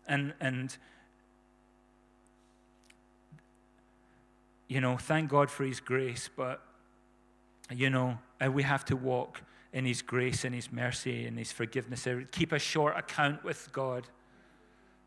And, 0.08 0.34
and 0.40 0.76
you 4.70 4.80
know, 4.80 4.96
thank 4.96 5.30
God 5.30 5.52
for 5.52 5.66
His 5.66 5.82
grace, 5.82 6.30
but, 6.34 6.62
you 7.70 7.90
know, 7.90 8.20
uh, 8.44 8.50
we 8.50 8.64
have 8.64 8.86
to 8.86 8.96
walk 8.96 9.42
in 9.74 9.84
His 9.84 10.02
grace 10.02 10.46
and 10.46 10.56
His 10.56 10.72
mercy 10.72 11.26
and 11.26 11.38
His 11.38 11.52
forgiveness. 11.52 12.08
Keep 12.32 12.54
a 12.54 12.60
short 12.60 12.96
account 12.98 13.44
with 13.44 13.70
God 13.74 14.08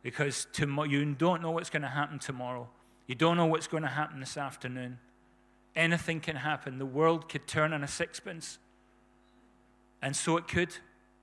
because 0.03 0.49
tomorrow, 0.53 0.89
you 0.89 1.15
don't 1.15 1.41
know 1.41 1.53
what's 1.53 1.71
going 1.71 1.83
to 1.83 1.89
happen 1.89 2.19
tomorrow. 2.19 2.69
You 3.07 3.15
don't 3.15 3.37
know 3.37 3.47
what's 3.47 3.69
going 3.69 3.85
to 3.85 3.89
happen 3.89 4.19
this 4.21 4.37
afternoon. 4.37 4.99
Anything 5.77 6.21
can 6.21 6.37
happen. 6.37 6.79
The 6.79 6.87
world 6.87 7.29
could 7.29 7.47
turn 7.47 7.73
on 7.73 7.85
a 7.85 7.89
sixpence. 7.89 8.59
And 10.03 10.15
so 10.17 10.37
it 10.37 10.49
could 10.49 10.75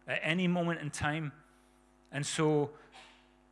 at 0.07 0.21
any 0.23 0.47
moment 0.47 0.79
in 0.79 0.91
time. 0.91 1.33
And 2.11 2.25
so 2.25 2.71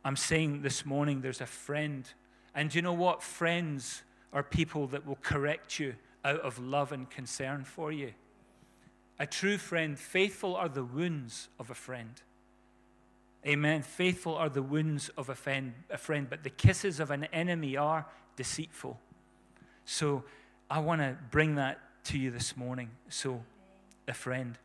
I'm 0.02 0.16
saying 0.16 0.62
this 0.62 0.86
morning 0.86 1.20
there's 1.20 1.42
a 1.42 1.46
friend. 1.46 2.10
And 2.54 2.74
you 2.74 2.80
know 2.80 2.94
what? 2.94 3.22
Friends 3.22 4.02
are 4.32 4.42
people 4.42 4.86
that 4.88 5.06
will 5.06 5.18
correct 5.22 5.78
you 5.78 5.94
out 6.24 6.40
of 6.40 6.58
love 6.58 6.92
and 6.92 7.08
concern 7.08 7.64
for 7.64 7.90
you. 7.90 8.12
A 9.18 9.26
true 9.26 9.58
friend, 9.58 9.98
faithful 9.98 10.54
are 10.54 10.68
the 10.68 10.84
wounds 10.84 11.48
of 11.58 11.70
a 11.70 11.74
friend. 11.74 12.20
Amen. 13.46 13.82
Faithful 13.82 14.34
are 14.34 14.48
the 14.48 14.62
wounds 14.62 15.10
of 15.16 15.28
a 15.28 15.34
friend, 15.34 15.74
a 15.90 15.98
friend, 15.98 16.28
but 16.28 16.42
the 16.42 16.50
kisses 16.50 17.00
of 17.00 17.10
an 17.10 17.24
enemy 17.32 17.76
are 17.76 18.06
deceitful. 18.36 18.98
So 19.84 20.24
I 20.70 20.80
want 20.80 21.00
to 21.00 21.16
bring 21.30 21.54
that 21.54 21.80
to 22.04 22.18
you 22.18 22.30
this 22.30 22.56
morning. 22.56 22.90
So, 23.08 23.42
a 24.06 24.12
friend. 24.12 24.58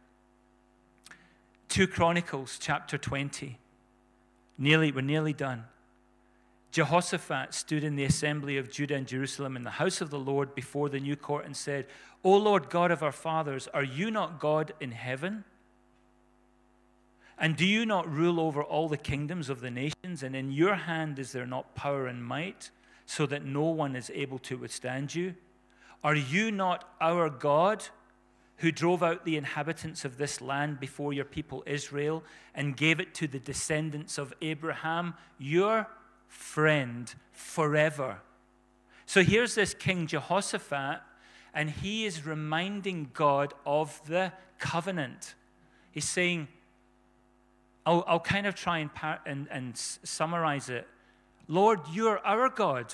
2 1.69 1.87
Chronicles 1.87 2.57
chapter 2.59 2.97
20. 2.97 3.57
Nearly, 4.57 4.91
we're 4.91 5.01
nearly 5.01 5.33
done. 5.33 5.65
Jehoshaphat 6.73 7.53
stood 7.53 7.83
in 7.83 7.95
the 7.95 8.03
assembly 8.03 8.57
of 8.57 8.71
Judah 8.71 8.95
and 8.95 9.05
Jerusalem 9.05 9.55
in 9.55 9.63
the 9.63 9.69
house 9.69 10.01
of 10.01 10.09
the 10.09 10.17
Lord 10.17 10.55
before 10.55 10.89
the 10.89 10.99
new 10.99 11.15
court 11.15 11.45
and 11.45 11.55
said, 11.55 11.85
O 12.23 12.35
Lord 12.35 12.71
God 12.71 12.89
of 12.89 13.03
our 13.03 13.11
fathers, 13.11 13.67
are 13.75 13.83
you 13.83 14.09
not 14.09 14.39
God 14.39 14.73
in 14.79 14.91
heaven? 14.91 15.43
And 17.37 17.55
do 17.55 17.63
you 17.63 17.85
not 17.85 18.11
rule 18.11 18.39
over 18.39 18.63
all 18.63 18.89
the 18.89 18.97
kingdoms 18.97 19.49
of 19.49 19.61
the 19.61 19.69
nations? 19.69 20.23
And 20.23 20.35
in 20.35 20.51
your 20.51 20.73
hand 20.73 21.19
is 21.19 21.31
there 21.31 21.45
not 21.45 21.75
power 21.75 22.07
and 22.07 22.25
might, 22.25 22.71
so 23.05 23.27
that 23.27 23.45
no 23.45 23.65
one 23.65 23.95
is 23.95 24.09
able 24.11 24.39
to 24.39 24.57
withstand 24.57 25.13
you? 25.13 25.35
Are 26.03 26.15
you 26.15 26.49
not 26.49 26.89
our 26.99 27.29
God? 27.29 27.85
who 28.57 28.71
drove 28.71 29.03
out 29.03 29.25
the 29.25 29.35
inhabitants 29.35 30.05
of 30.05 30.17
this 30.17 30.39
land 30.39 30.79
before 30.79 31.11
your 31.11 31.25
people 31.25 31.63
Israel 31.65 32.23
and 32.55 32.77
gave 32.77 32.99
it 32.99 33.13
to 33.15 33.27
the 33.27 33.39
descendants 33.39 34.17
of 34.17 34.33
Abraham, 34.41 35.15
your 35.37 35.87
friend 36.33 37.13
forever. 37.31 38.17
So 39.05 39.21
here's 39.21 39.55
this 39.55 39.73
King 39.73 40.07
Jehoshaphat, 40.07 41.01
and 41.53 41.69
he 41.69 42.05
is 42.05 42.25
reminding 42.25 43.11
God 43.13 43.53
of 43.65 44.01
the 44.07 44.33
covenant. 44.57 45.35
He's 45.91 46.09
saying, 46.09 46.47
I'll, 47.85 48.03
I'll 48.07 48.19
kind 48.19 48.47
of 48.47 48.55
try 48.55 48.79
and, 48.79 48.93
par- 48.93 49.21
and, 49.25 49.47
and 49.51 49.77
summarize 49.77 50.69
it. 50.69 50.87
Lord, 51.47 51.79
you're 51.91 52.19
our 52.25 52.49
God. 52.49 52.93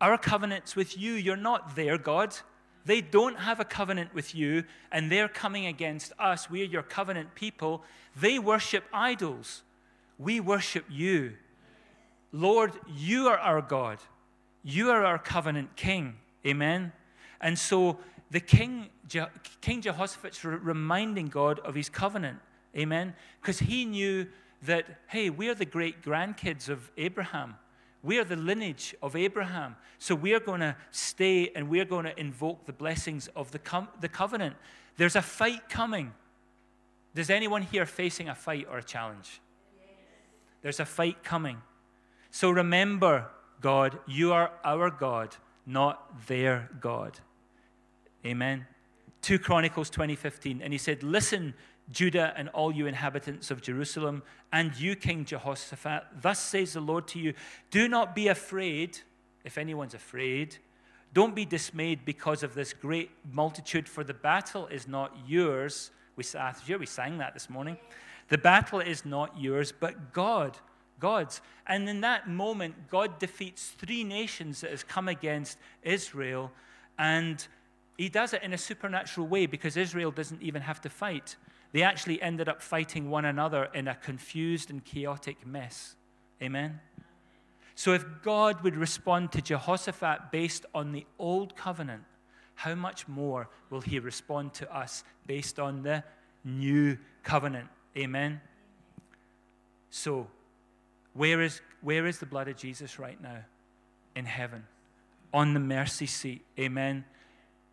Our 0.00 0.16
covenant's 0.18 0.76
with 0.76 0.96
you. 0.96 1.14
You're 1.14 1.36
not 1.36 1.74
their 1.74 1.98
God. 1.98 2.36
They 2.84 3.00
don't 3.00 3.38
have 3.38 3.58
a 3.58 3.64
covenant 3.64 4.14
with 4.14 4.34
you, 4.34 4.64
and 4.90 5.10
they're 5.10 5.28
coming 5.28 5.66
against 5.66 6.12
us. 6.18 6.50
We're 6.50 6.66
your 6.66 6.82
covenant 6.82 7.34
people. 7.34 7.82
They 8.16 8.38
worship 8.38 8.84
idols. 8.92 9.62
We 10.18 10.40
worship 10.40 10.84
you. 10.88 11.34
Lord, 12.32 12.72
you 12.96 13.28
are 13.28 13.38
our 13.38 13.60
God. 13.60 13.98
You 14.62 14.90
are 14.90 15.04
our 15.04 15.18
covenant 15.18 15.76
king. 15.76 16.14
Amen. 16.46 16.92
And 17.40 17.58
so 17.58 17.98
the 18.30 18.40
king, 18.40 18.88
King 19.60 19.82
Jehoshaphat's 19.82 20.44
reminding 20.44 21.28
God 21.28 21.58
of 21.60 21.74
his 21.74 21.88
covenant. 21.88 22.38
Amen. 22.76 23.14
Because 23.40 23.58
he 23.58 23.84
knew 23.84 24.26
that, 24.62 24.86
hey, 25.08 25.28
we're 25.28 25.54
the 25.54 25.66
great 25.66 26.02
grandkids 26.02 26.68
of 26.68 26.90
Abraham. 26.96 27.56
We 28.02 28.18
are 28.18 28.24
the 28.24 28.36
lineage 28.36 28.94
of 29.02 29.14
Abraham. 29.14 29.76
So 29.98 30.14
we 30.14 30.34
are 30.34 30.40
going 30.40 30.60
to 30.60 30.76
stay 30.90 31.50
and 31.54 31.68
we're 31.68 31.84
going 31.84 32.04
to 32.04 32.18
invoke 32.18 32.64
the 32.64 32.72
blessings 32.72 33.28
of 33.36 33.50
the, 33.50 33.58
com- 33.58 33.88
the 34.00 34.08
covenant. 34.08 34.56
There's 34.96 35.16
a 35.16 35.22
fight 35.22 35.68
coming. 35.68 36.12
Does 37.14 37.30
anyone 37.30 37.62
here 37.62 37.86
facing 37.86 38.28
a 38.28 38.34
fight 38.34 38.66
or 38.70 38.78
a 38.78 38.82
challenge? 38.82 39.40
There's 40.62 40.80
a 40.80 40.86
fight 40.86 41.22
coming. 41.22 41.58
So 42.32 42.50
remember, 42.50 43.26
God, 43.60 43.98
you 44.06 44.32
are 44.32 44.50
our 44.64 44.90
God, 44.90 45.36
not 45.66 46.26
their 46.26 46.70
God. 46.80 47.20
Amen. 48.26 48.66
2 49.20 49.38
Chronicles 49.38 49.90
20:15 49.90 50.62
and 50.62 50.72
he 50.72 50.78
said, 50.78 51.02
"Listen, 51.02 51.54
Judah 51.90 52.32
and 52.36 52.48
all 52.48 52.72
you 52.72 52.86
inhabitants 52.86 53.50
of 53.50 53.60
Jerusalem, 53.60 54.22
and 54.50 54.74
you, 54.74 54.96
King 54.96 55.26
Jehoshaphat, 55.26 56.22
thus 56.22 56.40
says 56.40 56.72
the 56.72 56.80
Lord 56.80 57.06
to 57.08 57.18
you 57.18 57.34
Do 57.70 57.86
not 57.86 58.14
be 58.14 58.28
afraid, 58.28 59.00
if 59.44 59.58
anyone's 59.58 59.94
afraid. 59.94 60.56
Don't 61.12 61.34
be 61.34 61.44
dismayed 61.44 62.06
because 62.06 62.42
of 62.42 62.54
this 62.54 62.72
great 62.72 63.10
multitude, 63.30 63.86
for 63.86 64.02
the 64.02 64.14
battle 64.14 64.66
is 64.68 64.88
not 64.88 65.14
yours. 65.26 65.90
We, 66.16 66.24
we 66.78 66.86
sang 66.86 67.18
that 67.18 67.34
this 67.34 67.50
morning. 67.50 67.76
The 68.28 68.38
battle 68.38 68.80
is 68.80 69.04
not 69.04 69.38
yours, 69.38 69.70
but 69.78 70.14
God, 70.14 70.56
God's. 71.02 71.42
And 71.66 71.88
in 71.88 72.00
that 72.00 72.28
moment, 72.28 72.88
God 72.88 73.18
defeats 73.18 73.68
three 73.68 74.04
nations 74.04 74.62
that 74.62 74.70
has 74.70 74.82
come 74.82 75.08
against 75.08 75.58
Israel, 75.82 76.50
and 76.98 77.46
he 77.98 78.08
does 78.08 78.32
it 78.32 78.42
in 78.42 78.54
a 78.54 78.58
supernatural 78.58 79.26
way 79.26 79.44
because 79.46 79.76
Israel 79.76 80.10
doesn't 80.10 80.42
even 80.42 80.62
have 80.62 80.80
to 80.80 80.88
fight 80.88 81.36
they 81.72 81.82
actually 81.82 82.20
ended 82.20 82.48
up 82.48 82.62
fighting 82.62 83.10
one 83.10 83.24
another 83.24 83.68
in 83.74 83.88
a 83.88 83.94
confused 83.94 84.70
and 84.70 84.84
chaotic 84.84 85.46
mess. 85.46 85.96
Amen? 86.42 86.80
So, 87.74 87.94
if 87.94 88.04
God 88.22 88.62
would 88.62 88.76
respond 88.76 89.32
to 89.32 89.40
Jehoshaphat 89.40 90.30
based 90.30 90.66
on 90.74 90.92
the 90.92 91.06
old 91.18 91.56
covenant, 91.56 92.02
how 92.54 92.74
much 92.74 93.08
more 93.08 93.48
will 93.70 93.80
he 93.80 93.98
respond 93.98 94.52
to 94.54 94.76
us 94.76 95.02
based 95.26 95.58
on 95.58 95.82
the 95.82 96.04
new 96.44 96.98
covenant? 97.22 97.68
Amen? 97.96 98.42
So, 99.88 100.26
where 101.14 101.40
is, 101.40 101.60
where 101.80 102.06
is 102.06 102.18
the 102.18 102.26
blood 102.26 102.48
of 102.48 102.56
Jesus 102.56 102.98
right 102.98 103.20
now? 103.20 103.44
In 104.14 104.24
heaven, 104.24 104.64
on 105.32 105.54
the 105.54 105.60
mercy 105.60 106.06
seat. 106.06 106.44
Amen? 106.58 107.04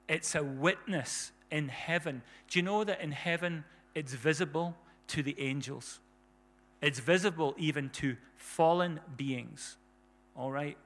It's 0.07 0.35
a 0.35 0.43
witness 0.43 1.31
in 1.51 1.67
heaven. 1.67 2.21
Do 2.49 2.59
you 2.59 2.63
know 2.63 2.83
that 2.83 3.01
in 3.01 3.11
heaven, 3.11 3.63
it's 3.95 4.13
visible 4.13 4.75
to 5.07 5.23
the 5.23 5.35
angels. 5.39 5.99
It's 6.81 6.99
visible 6.99 7.55
even 7.57 7.89
to 7.89 8.15
fallen 8.37 8.99
beings, 9.17 9.77
all 10.35 10.51
right, 10.51 10.77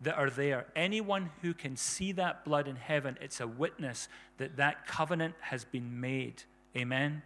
that 0.00 0.16
are 0.16 0.30
there. 0.30 0.66
Anyone 0.74 1.30
who 1.42 1.52
can 1.52 1.76
see 1.76 2.12
that 2.12 2.44
blood 2.44 2.66
in 2.66 2.76
heaven, 2.76 3.18
it's 3.20 3.40
a 3.40 3.46
witness 3.46 4.08
that 4.38 4.56
that 4.56 4.86
covenant 4.86 5.34
has 5.40 5.64
been 5.64 6.00
made. 6.00 6.44
Amen? 6.76 7.22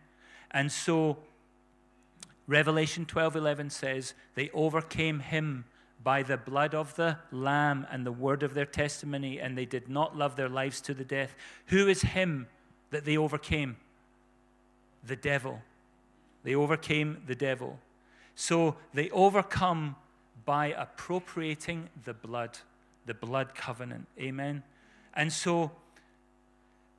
And 0.51 0.73
so, 0.73 1.19
Revelation 2.47 3.07
12 3.07 3.37
11 3.37 3.71
says, 3.71 4.15
They 4.35 4.51
overcame 4.51 5.21
him 5.21 5.65
by 6.03 6.23
the 6.23 6.37
blood 6.37 6.75
of 6.75 6.95
the 6.97 7.19
Lamb 7.33 7.87
and 7.91 8.05
the 8.05 8.13
word 8.13 8.43
of 8.43 8.55
their 8.55 8.67
testimony, 8.67 9.41
and 9.41 9.57
they 9.57 9.65
did 9.65 9.89
not 9.89 10.17
love 10.17 10.37
their 10.37 10.49
lives 10.49 10.81
to 10.83 10.95
the 10.95 11.05
death. 11.05 11.35
Who 11.67 11.89
is 11.89 12.03
him 12.03 12.47
that 12.91 13.05
they 13.05 13.17
overcame? 13.17 13.77
the 15.07 15.17
devil. 15.17 15.61
They 16.43 16.55
overcame 16.55 17.23
the 17.27 17.35
devil. 17.35 17.79
So 18.35 18.77
they 18.93 19.11
overcome 19.11 19.97
by 20.45 20.69
appropriating 20.69 21.89
the 22.05 22.15
blood, 22.15 22.59
the 23.07 23.15
blood 23.15 23.55
covenant. 23.55 24.07
Amen. 24.19 24.63
And 25.15 25.33
so 25.33 25.73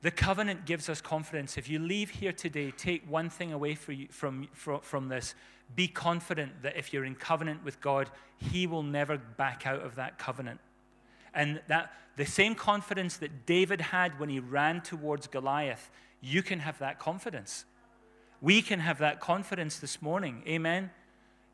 the 0.06 0.12
covenant 0.12 0.66
gives 0.66 0.88
us 0.88 1.00
confidence. 1.00 1.58
If 1.58 1.68
you 1.68 1.80
leave 1.80 2.10
here 2.10 2.30
today, 2.30 2.70
take 2.70 3.10
one 3.10 3.28
thing 3.28 3.52
away 3.52 3.76
you, 3.88 4.06
from, 4.12 4.46
from, 4.52 4.78
from 4.78 5.08
this. 5.08 5.34
Be 5.74 5.88
confident 5.88 6.62
that 6.62 6.76
if 6.76 6.92
you're 6.92 7.04
in 7.04 7.16
covenant 7.16 7.64
with 7.64 7.80
God, 7.80 8.08
He 8.38 8.68
will 8.68 8.84
never 8.84 9.18
back 9.18 9.66
out 9.66 9.80
of 9.80 9.96
that 9.96 10.16
covenant. 10.16 10.60
And 11.34 11.60
that 11.66 11.92
the 12.14 12.24
same 12.24 12.54
confidence 12.54 13.16
that 13.16 13.46
David 13.46 13.80
had 13.80 14.20
when 14.20 14.28
he 14.28 14.38
ran 14.38 14.80
towards 14.80 15.26
Goliath, 15.26 15.90
you 16.20 16.40
can 16.40 16.60
have 16.60 16.78
that 16.78 17.00
confidence. 17.00 17.64
We 18.40 18.62
can 18.62 18.78
have 18.78 18.98
that 18.98 19.18
confidence 19.18 19.80
this 19.80 20.00
morning. 20.00 20.44
Amen. 20.46 20.92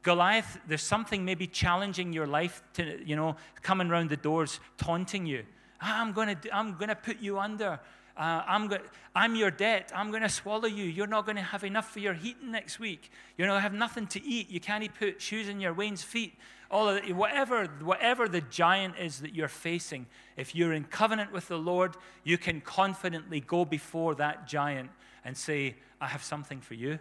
Goliath, 0.02 0.58
there's 0.68 0.82
something 0.82 1.24
maybe 1.24 1.46
challenging 1.46 2.12
your 2.12 2.26
life 2.26 2.62
to, 2.74 3.02
you 3.02 3.16
know, 3.16 3.36
coming 3.62 3.90
around 3.90 4.10
the 4.10 4.18
doors, 4.18 4.60
taunting 4.76 5.24
you. 5.24 5.44
Ah, 5.80 6.02
I'm 6.02 6.12
going 6.12 6.36
to 6.36 6.54
I'm 6.54 6.74
going 6.74 6.90
to 6.90 6.94
put 6.94 7.18
you 7.20 7.38
under. 7.38 7.80
Uh, 8.16 8.42
I'm, 8.46 8.68
go- 8.68 8.78
I'm 9.14 9.34
your 9.34 9.50
debt. 9.50 9.90
I'm 9.94 10.10
going 10.10 10.22
to 10.22 10.28
swallow 10.28 10.66
you. 10.66 10.84
You're 10.84 11.06
not 11.06 11.24
going 11.24 11.36
to 11.36 11.42
have 11.42 11.64
enough 11.64 11.90
for 11.90 12.00
your 12.00 12.14
heating 12.14 12.50
next 12.50 12.78
week. 12.78 13.10
You're 13.36 13.48
going 13.48 13.56
to 13.56 13.62
have 13.62 13.72
nothing 13.72 14.06
to 14.08 14.24
eat. 14.24 14.50
You 14.50 14.60
can't 14.60 14.84
even 14.84 14.96
put 14.98 15.20
shoes 15.20 15.48
in 15.48 15.60
your 15.60 15.72
weans' 15.72 16.02
feet. 16.02 16.34
All 16.70 16.88
of 16.88 17.04
whatever, 17.10 17.66
whatever 17.82 18.28
the 18.28 18.40
giant 18.40 18.94
is 18.98 19.20
that 19.20 19.34
you're 19.34 19.48
facing, 19.48 20.06
if 20.36 20.54
you're 20.54 20.72
in 20.72 20.84
covenant 20.84 21.32
with 21.32 21.48
the 21.48 21.58
Lord, 21.58 21.96
you 22.24 22.38
can 22.38 22.60
confidently 22.60 23.40
go 23.40 23.64
before 23.64 24.14
that 24.16 24.46
giant 24.46 24.90
and 25.24 25.36
say, 25.36 25.76
I 26.00 26.06
have 26.06 26.22
something 26.22 26.60
for 26.60 26.74
you. 26.74 26.98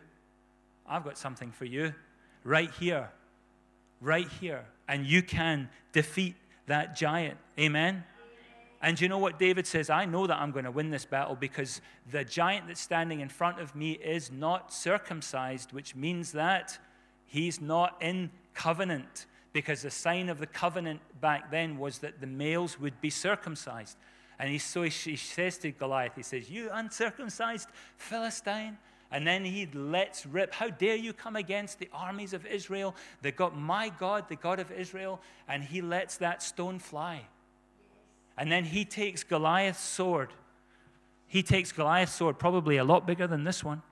I've 0.88 1.04
got 1.04 1.18
something 1.18 1.52
for 1.52 1.66
you 1.66 1.94
right 2.44 2.70
here, 2.80 3.10
right 4.02 4.28
here. 4.40 4.66
And 4.88 5.06
you 5.06 5.22
can 5.22 5.70
defeat 5.94 6.36
that 6.68 6.96
giant. 6.96 7.38
Amen? 7.58 8.04
And 8.82 9.00
you 9.00 9.08
know 9.08 9.20
what 9.20 9.38
David 9.38 9.68
says? 9.68 9.90
I 9.92 10.06
know 10.06 10.26
that 10.26 10.38
I'm 10.38 10.52
going 10.52 10.66
to 10.66 10.72
win 10.72 10.90
this 10.90 11.06
battle 11.06 11.36
because 11.36 11.82
the 12.10 12.24
giant 12.24 12.68
that's 12.68 12.82
standing 12.82 13.20
in 13.20 13.30
front 13.30 13.60
of 13.60 13.76
me 13.76 13.92
is 13.92 14.32
not 14.32 14.74
circumcised, 14.74 15.72
which 15.72 15.96
means 15.96 16.32
that 16.32 16.80
he's 17.26 17.62
not 17.62 17.96
in 18.02 18.32
covenant. 18.56 19.28
Because 19.54 19.82
the 19.84 19.92
sign 19.92 20.30
of 20.30 20.40
the 20.40 20.48
covenant 20.48 21.02
back 21.20 21.52
then 21.52 21.78
was 21.78 22.00
that 22.00 22.22
the 22.22 22.28
males 22.28 22.80
would 22.80 23.00
be 23.02 23.10
circumcised. 23.10 23.98
And 24.40 24.50
he, 24.50 24.58
so 24.58 24.82
he, 24.82 24.90
says 24.90 25.60
to 25.60 25.72
Goliath, 25.72 26.16
he 26.16 26.24
says, 26.24 26.50
You 26.50 26.70
uncircumcised 26.72 27.70
Philistine. 27.98 28.78
And 29.12 29.28
then 29.28 29.44
he 29.44 29.68
lets 29.74 30.26
rip. 30.26 30.54
How 30.54 30.70
dare 30.70 30.96
you 30.96 31.12
come 31.12 31.36
against 31.36 31.80
the 31.80 31.90
armies 31.94 32.34
of 32.34 32.46
Israel? 32.46 32.96
They 33.22 33.34
got 33.34 33.58
my 33.58 33.90
God, 33.90 34.30
the 34.30 34.38
God 34.38 34.60
of 34.60 34.72
Israel, 34.72 35.20
and 35.50 35.64
he 35.64 35.82
lets 35.82 36.18
that 36.18 36.42
stone 36.42 36.80
fly. 36.80 37.26
And 38.42 38.52
then 38.52 38.64
he 38.64 38.86
takes 38.86 39.24
Goliath's 39.24 39.84
sword. 39.84 40.30
He 41.28 41.44
takes 41.44 41.72
Goliath's 41.72 42.16
sword, 42.16 42.40
probably 42.40 42.78
a 42.78 42.84
lot 42.84 43.06
bigger 43.06 43.28
than 43.28 43.44
this 43.44 43.64
one. 43.64 43.84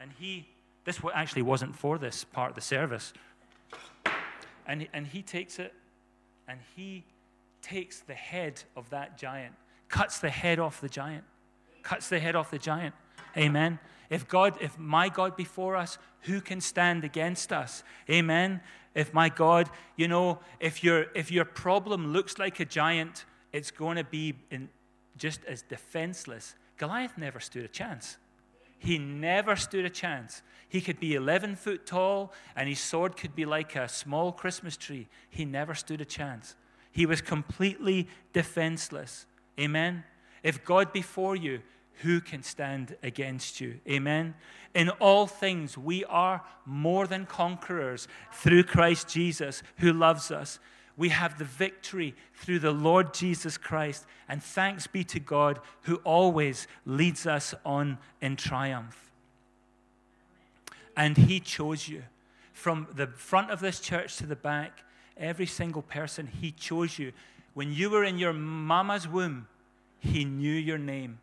And 0.00 0.10
he, 0.18 0.48
this 0.86 0.98
actually 1.12 1.42
wasn't 1.42 1.76
for 1.76 1.98
this 1.98 2.24
part 2.24 2.48
of 2.48 2.54
the 2.54 2.62
service. 2.62 3.12
And, 4.66 4.88
and 4.94 5.06
he 5.06 5.20
takes 5.20 5.58
it 5.58 5.74
and 6.48 6.60
he 6.74 7.04
takes 7.60 8.00
the 8.00 8.14
head 8.14 8.62
of 8.74 8.88
that 8.88 9.18
giant, 9.18 9.54
cuts 9.90 10.18
the 10.18 10.30
head 10.30 10.58
off 10.58 10.80
the 10.80 10.88
giant, 10.88 11.24
cuts 11.82 12.08
the 12.08 12.20
head 12.20 12.34
off 12.34 12.50
the 12.50 12.58
giant. 12.58 12.94
Amen. 13.36 13.78
If 14.08 14.26
God, 14.28 14.56
if 14.62 14.78
my 14.78 15.10
God 15.10 15.36
before 15.36 15.76
us, 15.76 15.98
who 16.22 16.40
can 16.40 16.62
stand 16.62 17.04
against 17.04 17.52
us? 17.52 17.84
Amen. 18.08 18.62
If 18.94 19.12
my 19.12 19.28
God, 19.28 19.68
you 19.94 20.08
know, 20.08 20.38
if 20.58 20.82
your 20.82 21.08
if 21.14 21.30
your 21.30 21.44
problem 21.44 22.14
looks 22.14 22.38
like 22.38 22.58
a 22.58 22.64
giant, 22.64 23.26
it's 23.52 23.70
going 23.70 23.96
to 23.96 24.04
be 24.04 24.34
in, 24.50 24.68
just 25.16 25.44
as 25.44 25.62
defenseless. 25.62 26.54
Goliath 26.76 27.16
never 27.16 27.40
stood 27.40 27.64
a 27.64 27.68
chance. 27.68 28.16
He 28.78 28.98
never 28.98 29.54
stood 29.54 29.84
a 29.84 29.90
chance. 29.90 30.42
He 30.68 30.80
could 30.80 30.98
be 30.98 31.14
11 31.14 31.56
foot 31.56 31.86
tall, 31.86 32.32
and 32.56 32.68
his 32.68 32.80
sword 32.80 33.16
could 33.16 33.34
be 33.36 33.44
like 33.44 33.76
a 33.76 33.88
small 33.88 34.32
Christmas 34.32 34.76
tree. 34.76 35.06
He 35.30 35.44
never 35.44 35.74
stood 35.74 36.00
a 36.00 36.04
chance. 36.04 36.56
He 36.90 37.06
was 37.06 37.20
completely 37.20 38.08
defenseless. 38.32 39.26
Amen. 39.60 40.04
If 40.42 40.64
God 40.64 40.92
be 40.92 41.02
for 41.02 41.36
you, 41.36 41.60
who 42.02 42.20
can 42.20 42.42
stand 42.42 42.96
against 43.02 43.60
you? 43.60 43.78
Amen. 43.88 44.34
In 44.74 44.90
all 44.90 45.26
things, 45.26 45.78
we 45.78 46.04
are 46.06 46.42
more 46.64 47.06
than 47.06 47.26
conquerors 47.26 48.08
through 48.32 48.64
Christ 48.64 49.08
Jesus 49.08 49.62
who 49.78 49.92
loves 49.92 50.30
us. 50.30 50.58
We 50.96 51.08
have 51.08 51.38
the 51.38 51.44
victory 51.44 52.14
through 52.34 52.60
the 52.60 52.72
Lord 52.72 53.14
Jesus 53.14 53.56
Christ. 53.56 54.06
And 54.28 54.42
thanks 54.42 54.86
be 54.86 55.04
to 55.04 55.20
God 55.20 55.60
who 55.82 55.96
always 55.96 56.66
leads 56.84 57.26
us 57.26 57.54
on 57.64 57.98
in 58.20 58.36
triumph. 58.36 59.10
And 60.96 61.16
He 61.16 61.40
chose 61.40 61.88
you. 61.88 62.02
From 62.52 62.86
the 62.94 63.06
front 63.06 63.50
of 63.50 63.60
this 63.60 63.80
church 63.80 64.16
to 64.18 64.26
the 64.26 64.36
back, 64.36 64.84
every 65.16 65.46
single 65.46 65.82
person, 65.82 66.26
He 66.26 66.52
chose 66.52 66.98
you. 66.98 67.12
When 67.54 67.72
you 67.72 67.90
were 67.90 68.04
in 68.04 68.18
your 68.18 68.32
mama's 68.32 69.08
womb, 69.08 69.48
He 69.98 70.24
knew 70.24 70.52
your 70.52 70.78
name 70.78 71.18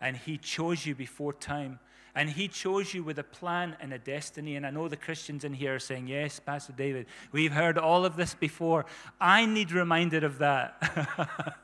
and 0.00 0.16
He 0.16 0.38
chose 0.38 0.86
you 0.86 0.94
before 0.94 1.32
time. 1.32 1.78
And 2.14 2.28
He 2.30 2.48
chose 2.48 2.92
you 2.92 3.02
with 3.02 3.18
a 3.18 3.24
plan 3.24 3.76
and 3.80 3.92
a 3.92 3.98
destiny. 3.98 4.56
And 4.56 4.66
I 4.66 4.70
know 4.70 4.88
the 4.88 4.96
Christians 4.96 5.44
in 5.44 5.52
here 5.52 5.76
are 5.76 5.78
saying, 5.78 6.08
Yes, 6.08 6.40
Pastor 6.40 6.72
David, 6.72 7.06
we've 7.32 7.52
heard 7.52 7.78
all 7.78 8.04
of 8.04 8.16
this 8.16 8.34
before. 8.34 8.86
I 9.20 9.46
need 9.46 9.72
reminded 9.72 10.24
of 10.24 10.38
that. 10.38 11.54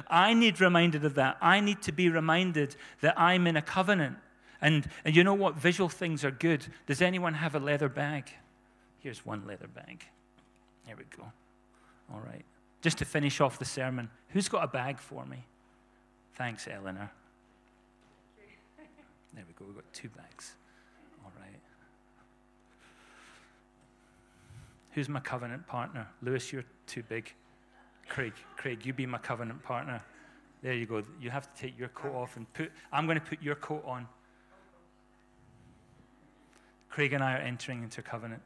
I 0.08 0.34
need 0.34 0.60
reminded 0.60 1.04
of 1.04 1.14
that. 1.14 1.36
I 1.40 1.60
need 1.60 1.82
to 1.82 1.92
be 1.92 2.08
reminded 2.08 2.76
that 3.00 3.18
I'm 3.18 3.46
in 3.46 3.56
a 3.56 3.62
covenant. 3.62 4.16
And, 4.60 4.88
and 5.04 5.14
you 5.14 5.24
know 5.24 5.34
what? 5.34 5.56
Visual 5.56 5.88
things 5.88 6.24
are 6.24 6.30
good. 6.30 6.66
Does 6.86 7.02
anyone 7.02 7.34
have 7.34 7.54
a 7.54 7.60
leather 7.60 7.88
bag? 7.88 8.30
Here's 9.00 9.26
one 9.26 9.46
leather 9.46 9.68
bag. 9.68 10.04
There 10.86 10.96
we 10.96 11.04
go. 11.16 11.24
All 12.12 12.20
right. 12.20 12.44
Just 12.80 12.98
to 12.98 13.04
finish 13.04 13.40
off 13.40 13.58
the 13.58 13.64
sermon, 13.64 14.10
who's 14.28 14.48
got 14.48 14.64
a 14.64 14.68
bag 14.68 14.98
for 14.98 15.26
me? 15.26 15.44
Thanks, 16.34 16.66
Eleanor. 16.66 17.10
There 19.34 19.44
we 19.46 19.52
go. 19.54 19.64
We've 19.66 19.74
got 19.74 19.92
two 19.92 20.08
bags. 20.10 20.54
All 21.24 21.32
right. 21.38 21.60
Who's 24.92 25.08
my 25.08 25.20
covenant 25.20 25.66
partner? 25.66 26.06
Lewis, 26.22 26.52
you're 26.52 26.64
too 26.86 27.02
big. 27.02 27.32
Craig, 28.08 28.32
Craig, 28.56 28.86
you 28.86 28.92
be 28.92 29.06
my 29.06 29.18
covenant 29.18 29.62
partner. 29.62 30.02
There 30.62 30.74
you 30.74 30.86
go. 30.86 31.02
You 31.20 31.30
have 31.30 31.52
to 31.52 31.60
take 31.60 31.78
your 31.78 31.88
coat 31.88 32.14
off 32.14 32.36
and 32.36 32.52
put, 32.54 32.70
I'm 32.92 33.06
going 33.06 33.18
to 33.18 33.24
put 33.24 33.42
your 33.42 33.56
coat 33.56 33.82
on. 33.86 34.06
Craig 36.88 37.12
and 37.12 37.24
I 37.24 37.34
are 37.34 37.38
entering 37.38 37.82
into 37.82 38.02
covenant. 38.02 38.42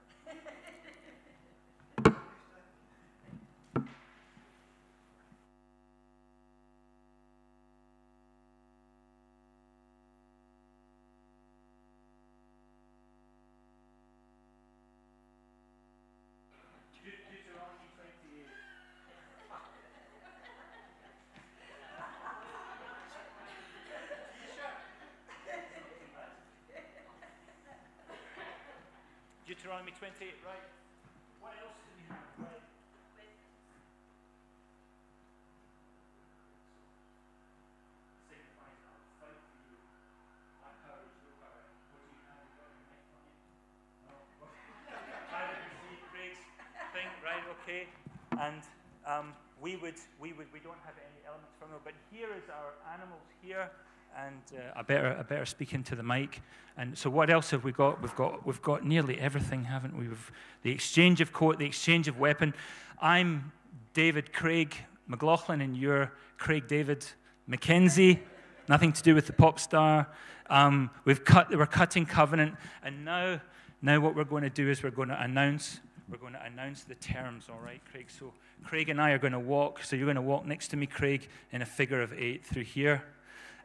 We 49.69 49.77
would, 49.77 49.95
we 50.19 50.33
would, 50.33 50.47
we 50.51 50.61
don't 50.61 50.79
have 50.87 50.95
any 50.97 51.21
elements 51.27 51.53
from 51.59 51.71
them, 51.71 51.81
but 51.85 51.93
here 52.11 52.29
is 52.35 52.45
our 52.49 52.73
animals 52.95 53.21
here 53.43 53.71
and 54.17 54.41
uh, 54.59 54.73
I 54.75 54.81
better 54.81 55.15
I 55.19 55.23
better 55.23 55.45
speak 55.45 55.75
into 55.75 55.95
the 55.95 56.03
mic. 56.03 56.41
And 56.79 56.97
so, 56.97 57.11
what 57.11 57.29
else 57.29 57.51
have 57.51 57.65
we 57.65 57.73
got? 57.73 58.01
We've 58.01 58.15
got 58.17 58.47
we've 58.47 58.63
got 58.63 58.87
nearly 58.87 59.21
everything, 59.21 59.65
haven't 59.65 59.97
we? 59.97 60.09
We've 60.09 60.33
the 60.63 60.71
exchange 60.71 61.21
of 61.21 61.35
coat, 61.35 61.59
the 61.59 61.67
exchange 61.67 62.09
of 62.09 62.19
weapon. 62.19 62.55
I'm 63.03 63.53
David 63.93 64.33
Craig 64.33 64.75
McLaughlin, 65.07 65.61
and 65.61 65.77
you're 65.77 66.13
Craig 66.39 66.67
David 66.67 67.05
McKenzie. 67.49 68.21
Nothing 68.67 68.95
to 68.95 69.03
do 69.03 69.15
with 69.15 69.27
the 69.27 69.35
pop 69.35 69.61
star. 69.61 70.09
Um, 70.49 70.89
we've 71.05 71.23
cut 71.27 71.55
we're 71.55 71.67
cutting 71.67 72.07
covenant, 72.07 72.55
and 72.83 73.05
now 73.05 73.43
now 73.83 74.01
what 74.01 74.17
we're 74.17 74.25
going 74.25 74.45
to 74.45 74.51
do 74.51 74.71
is 74.71 74.83
we're 74.83 74.91
going 74.91 75.11
to 75.11 75.23
announce 75.23 75.81
we're 76.11 76.19
going 76.19 76.33
to 76.33 76.43
announce 76.43 76.85
the 76.85 76.95
terms. 76.95 77.49
All 77.51 77.61
right, 77.61 77.81
Craig. 77.91 78.07
So 78.09 78.33
Craig 78.65 78.89
and 78.89 79.01
I 79.01 79.11
are 79.11 79.19
going 79.19 79.33
to 79.33 79.39
walk. 79.39 79.83
So 79.85 79.95
you're 79.95 80.07
going 80.07 80.17
to 80.17 80.23
walk 80.23 80.47
next 80.47 80.69
to 80.69 80.77
me, 80.77 80.87
Craig, 80.87 81.29
in 81.53 81.61
a 81.61 81.67
figure 81.67 82.01
of 82.01 82.13
eight 82.15 82.45
through 82.45 82.65
here. 82.65 83.05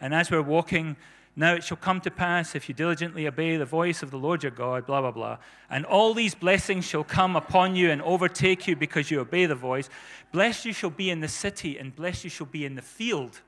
And 0.01 0.13
as 0.13 0.29
we're 0.29 0.41
walking, 0.41 0.97
now 1.35 1.55
it 1.55 1.63
shall 1.63 1.77
come 1.77 2.01
to 2.01 2.11
pass 2.11 2.53
if 2.53 2.67
you 2.67 2.75
diligently 2.75 3.27
obey 3.27 3.55
the 3.55 3.65
voice 3.65 4.03
of 4.03 4.11
the 4.11 4.17
Lord 4.17 4.43
your 4.43 4.51
God, 4.51 4.85
blah, 4.85 5.01
blah, 5.01 5.11
blah. 5.11 5.37
And 5.69 5.85
all 5.85 6.13
these 6.13 6.35
blessings 6.35 6.85
shall 6.85 7.03
come 7.03 7.35
upon 7.35 7.75
you 7.75 7.89
and 7.89 8.01
overtake 8.01 8.67
you 8.67 8.75
because 8.75 9.09
you 9.09 9.21
obey 9.21 9.45
the 9.45 9.55
voice. 9.55 9.89
Blessed 10.31 10.65
you 10.65 10.73
shall 10.73 10.89
be 10.89 11.09
in 11.09 11.21
the 11.21 11.27
city, 11.27 11.77
and 11.77 11.95
blessed 11.95 12.25
you 12.25 12.29
shall 12.29 12.47
be 12.47 12.65
in 12.65 12.75
the 12.75 12.81
field. 12.81 13.41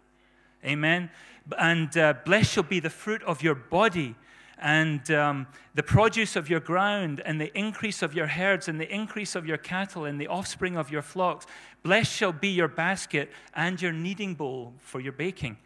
Amen. 0.63 1.11
And 1.59 1.95
uh, 1.97 2.13
blessed 2.25 2.53
shall 2.53 2.63
be 2.63 2.79
the 2.79 2.89
fruit 2.89 3.21
of 3.23 3.43
your 3.43 3.55
body, 3.55 4.15
and 4.57 5.09
um, 5.11 5.47
the 5.73 5.83
produce 5.83 6.35
of 6.35 6.49
your 6.49 6.59
ground, 6.59 7.21
and 7.25 7.39
the 7.39 7.55
increase 7.57 8.01
of 8.01 8.13
your 8.13 8.27
herds, 8.27 8.67
and 8.67 8.79
the 8.79 8.93
increase 8.93 9.35
of 9.35 9.45
your 9.45 9.57
cattle, 9.57 10.05
and 10.05 10.19
the 10.19 10.27
offspring 10.27 10.77
of 10.77 10.89
your 10.89 11.01
flocks. 11.01 11.45
Blessed 11.83 12.11
shall 12.11 12.31
be 12.31 12.47
your 12.47 12.67
basket 12.67 13.29
and 13.53 13.81
your 13.81 13.91
kneading 13.91 14.33
bowl 14.33 14.73
for 14.79 14.99
your 14.99 15.13
baking. 15.13 15.57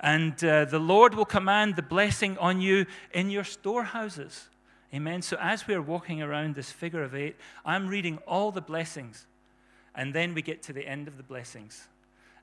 And 0.00 0.42
uh, 0.44 0.66
the 0.66 0.78
Lord 0.78 1.14
will 1.14 1.24
command 1.24 1.76
the 1.76 1.82
blessing 1.82 2.36
on 2.38 2.60
you 2.60 2.86
in 3.12 3.30
your 3.30 3.44
storehouses. 3.44 4.48
Amen. 4.92 5.22
So 5.22 5.36
as 5.40 5.66
we're 5.66 5.82
walking 5.82 6.22
around 6.22 6.54
this 6.54 6.70
figure 6.70 7.02
of 7.02 7.14
eight, 7.14 7.36
I'm 7.64 7.88
reading 7.88 8.18
all 8.26 8.52
the 8.52 8.60
blessings. 8.60 9.26
And 9.94 10.12
then 10.12 10.34
we 10.34 10.42
get 10.42 10.62
to 10.64 10.72
the 10.72 10.86
end 10.86 11.08
of 11.08 11.16
the 11.16 11.22
blessings. 11.22 11.88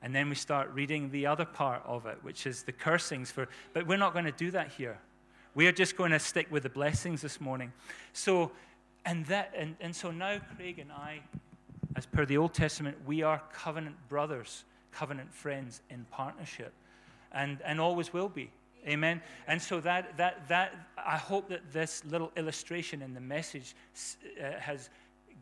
And 0.02 0.16
then 0.16 0.28
we 0.28 0.36
start 0.36 0.72
reading 0.74 1.12
the 1.12 1.28
other 1.28 1.46
part 1.46 1.84
of 1.86 2.06
it, 2.08 2.18
which 2.24 2.48
is 2.48 2.64
the 2.64 2.72
cursings 2.72 3.30
for 3.32 3.48
but 3.74 3.86
we're 3.86 3.98
not 3.98 4.14
going 4.14 4.26
to 4.26 4.32
do 4.32 4.52
that 4.52 4.72
here. 4.72 4.98
We 5.54 5.68
are 5.68 5.72
just 5.72 5.98
going 5.98 6.12
to 6.12 6.20
stick 6.20 6.48
with 6.50 6.64
the 6.64 6.70
blessings 6.70 7.22
this 7.22 7.42
morning. 7.42 7.74
So 8.14 8.52
and 9.06 9.26
that 9.26 9.54
and, 9.56 9.76
and 9.80 9.96
so 9.96 10.12
now 10.12 10.40
Craig 10.56 10.80
and 10.80 10.92
I, 10.92 11.22
as 11.96 12.06
per 12.06 12.26
the 12.26 12.38
Old 12.38 12.54
Testament, 12.54 12.98
we 13.06 13.24
are 13.24 13.42
covenant 13.52 13.96
brothers, 14.08 14.64
covenant 14.92 15.34
friends 15.34 15.82
in 15.90 16.06
partnership 16.12 16.74
and, 17.32 17.60
and 17.66 17.80
always 17.80 18.14
will 18.14 18.30
be. 18.30 18.50
Amen. 18.88 19.22
And 19.48 19.62
so 19.62 19.80
that, 19.82 20.18
that, 20.18 20.48
that, 20.48 20.74
I 20.98 21.18
hope 21.18 21.50
that 21.50 21.72
this 21.72 22.04
little 22.06 22.32
illustration 22.36 23.02
in 23.02 23.14
the 23.14 23.20
message 23.20 23.76
uh, 24.42 24.60
has 24.60 24.90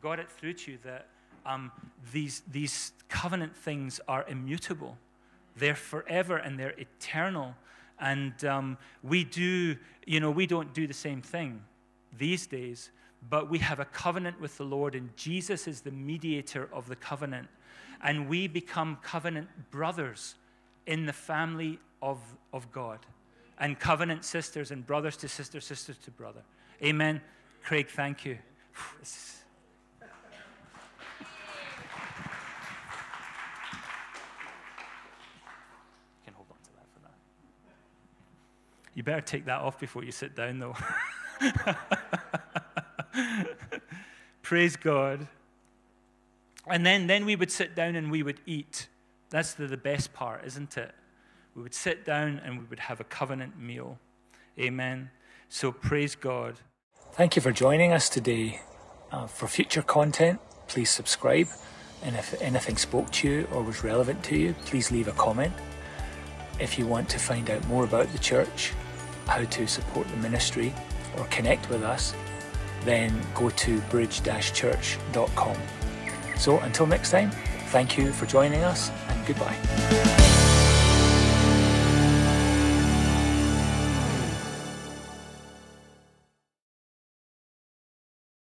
got 0.02 0.20
it 0.20 0.30
through 0.30 0.54
to 0.54 0.72
you 0.72 0.78
that 0.84 1.08
um, 1.46 1.72
these, 2.12 2.42
these 2.52 2.92
covenant 3.08 3.56
things 3.56 4.02
are 4.08 4.26
immutable. 4.28 4.98
They're 5.56 5.76
forever 5.76 6.38
and 6.38 6.60
they're 6.60 6.76
eternal. 6.78 7.56
And 8.00 8.44
um, 8.46 8.78
we 9.04 9.24
do, 9.24 9.76
you 10.06 10.20
know, 10.20 10.32
we 10.32 10.48
don't 10.48 10.74
do 10.74 10.88
the 10.88 10.94
same 10.94 11.22
thing 11.22 11.62
these 12.18 12.48
days, 12.48 12.92
but 13.30 13.50
we 13.50 13.60
have 13.60 13.80
a 13.80 13.86
covenant 13.86 14.40
with 14.40 14.58
the 14.58 14.64
Lord, 14.64 14.96
and 14.96 15.16
Jesus 15.18 15.68
is 15.68 15.82
the 15.82 15.92
mediator 15.92 16.70
of 16.72 16.88
the 16.88 16.96
covenant. 16.96 17.48
And 18.02 18.30
we 18.30 18.48
become 18.48 18.98
covenant 19.04 19.50
brothers 19.72 20.36
in 20.86 21.06
the 21.06 21.14
family 21.14 21.80
of, 22.02 22.20
of 22.54 22.72
God 22.72 23.00
and 23.60 23.78
covenant 23.78 24.24
sisters 24.24 24.72
and 24.72 24.88
brothers 24.88 25.18
to 25.18 25.28
sister, 25.28 25.60
sisters 25.60 25.98
to 25.98 26.12
brother. 26.12 26.42
Amen. 26.82 27.22
Craig, 27.62 27.90
thank 27.90 28.24
you 28.24 28.38
can 36.26 36.34
hold 36.34 36.48
on 36.50 36.58
to 36.64 36.72
that 36.76 36.86
for 36.94 37.02
now. 37.04 37.10
You 39.00 39.04
better 39.04 39.22
take 39.22 39.46
that 39.46 39.62
off 39.62 39.80
before 39.80 40.04
you 40.04 40.12
sit 40.12 40.36
down, 40.36 40.60
though. 40.60 40.76
Praise 44.42 44.76
God. 44.76 45.26
And 46.68 46.86
then, 46.86 47.08
then 47.08 47.24
we 47.24 47.38
would 47.38 47.50
sit 47.50 47.76
down 47.76 47.96
and 47.96 48.12
we 48.12 48.24
would 48.24 48.42
eat. 48.46 48.90
That's 49.30 49.54
the, 49.54 49.68
the 49.68 49.78
best 49.78 50.12
part, 50.12 50.44
isn't 50.44 50.78
it? 50.78 50.94
We 51.56 51.64
would 51.64 51.74
sit 51.74 52.04
down 52.04 52.42
and 52.44 52.60
we 52.60 52.66
would 52.66 52.80
have 52.80 53.00
a 53.00 53.06
covenant 53.06 53.58
meal. 53.58 53.98
Amen. 54.60 55.12
So 55.48 55.72
praise 55.72 56.16
God. 56.16 56.60
Thank 57.14 57.38
you 57.38 57.42
for 57.42 57.54
joining 57.54 57.94
us 57.94 58.10
today. 58.10 58.60
Uh, 59.14 59.28
for 59.28 59.48
future 59.48 59.82
content, 59.82 60.42
please 60.68 60.90
subscribe. 60.90 61.48
And 62.04 62.18
if 62.18 62.42
anything 62.42 62.76
spoke 62.76 63.10
to 63.12 63.30
you 63.30 63.48
or 63.54 63.64
was 63.64 63.82
relevant 63.82 64.26
to 64.26 64.38
you, 64.38 64.56
please 64.66 64.92
leave 64.92 65.08
a 65.08 65.14
comment. 65.14 65.54
If 66.60 66.78
you 66.78 66.86
want 66.86 67.08
to 67.12 67.18
find 67.18 67.50
out 67.50 67.66
more 67.70 67.86
about 67.86 68.12
the 68.12 68.20
church, 68.20 68.74
how 69.30 69.44
to 69.46 69.68
support 69.68 70.08
the 70.08 70.18
ministry, 70.18 70.74
or 71.18 71.26
connect 71.26 71.70
with 71.70 71.84
us, 71.84 72.14
then 72.84 73.14
go 73.36 73.50
to 73.50 73.80
bridge-church.com. 73.82 75.58
So 76.38 76.60
until 76.60 76.88
next 76.88 77.12
time, 77.12 77.32
thank 77.68 77.98
you 77.98 78.12
for 78.12 78.26
joining 78.26 78.64
us 78.64 78.92
and 79.10 79.28
goodbye. 79.28 80.09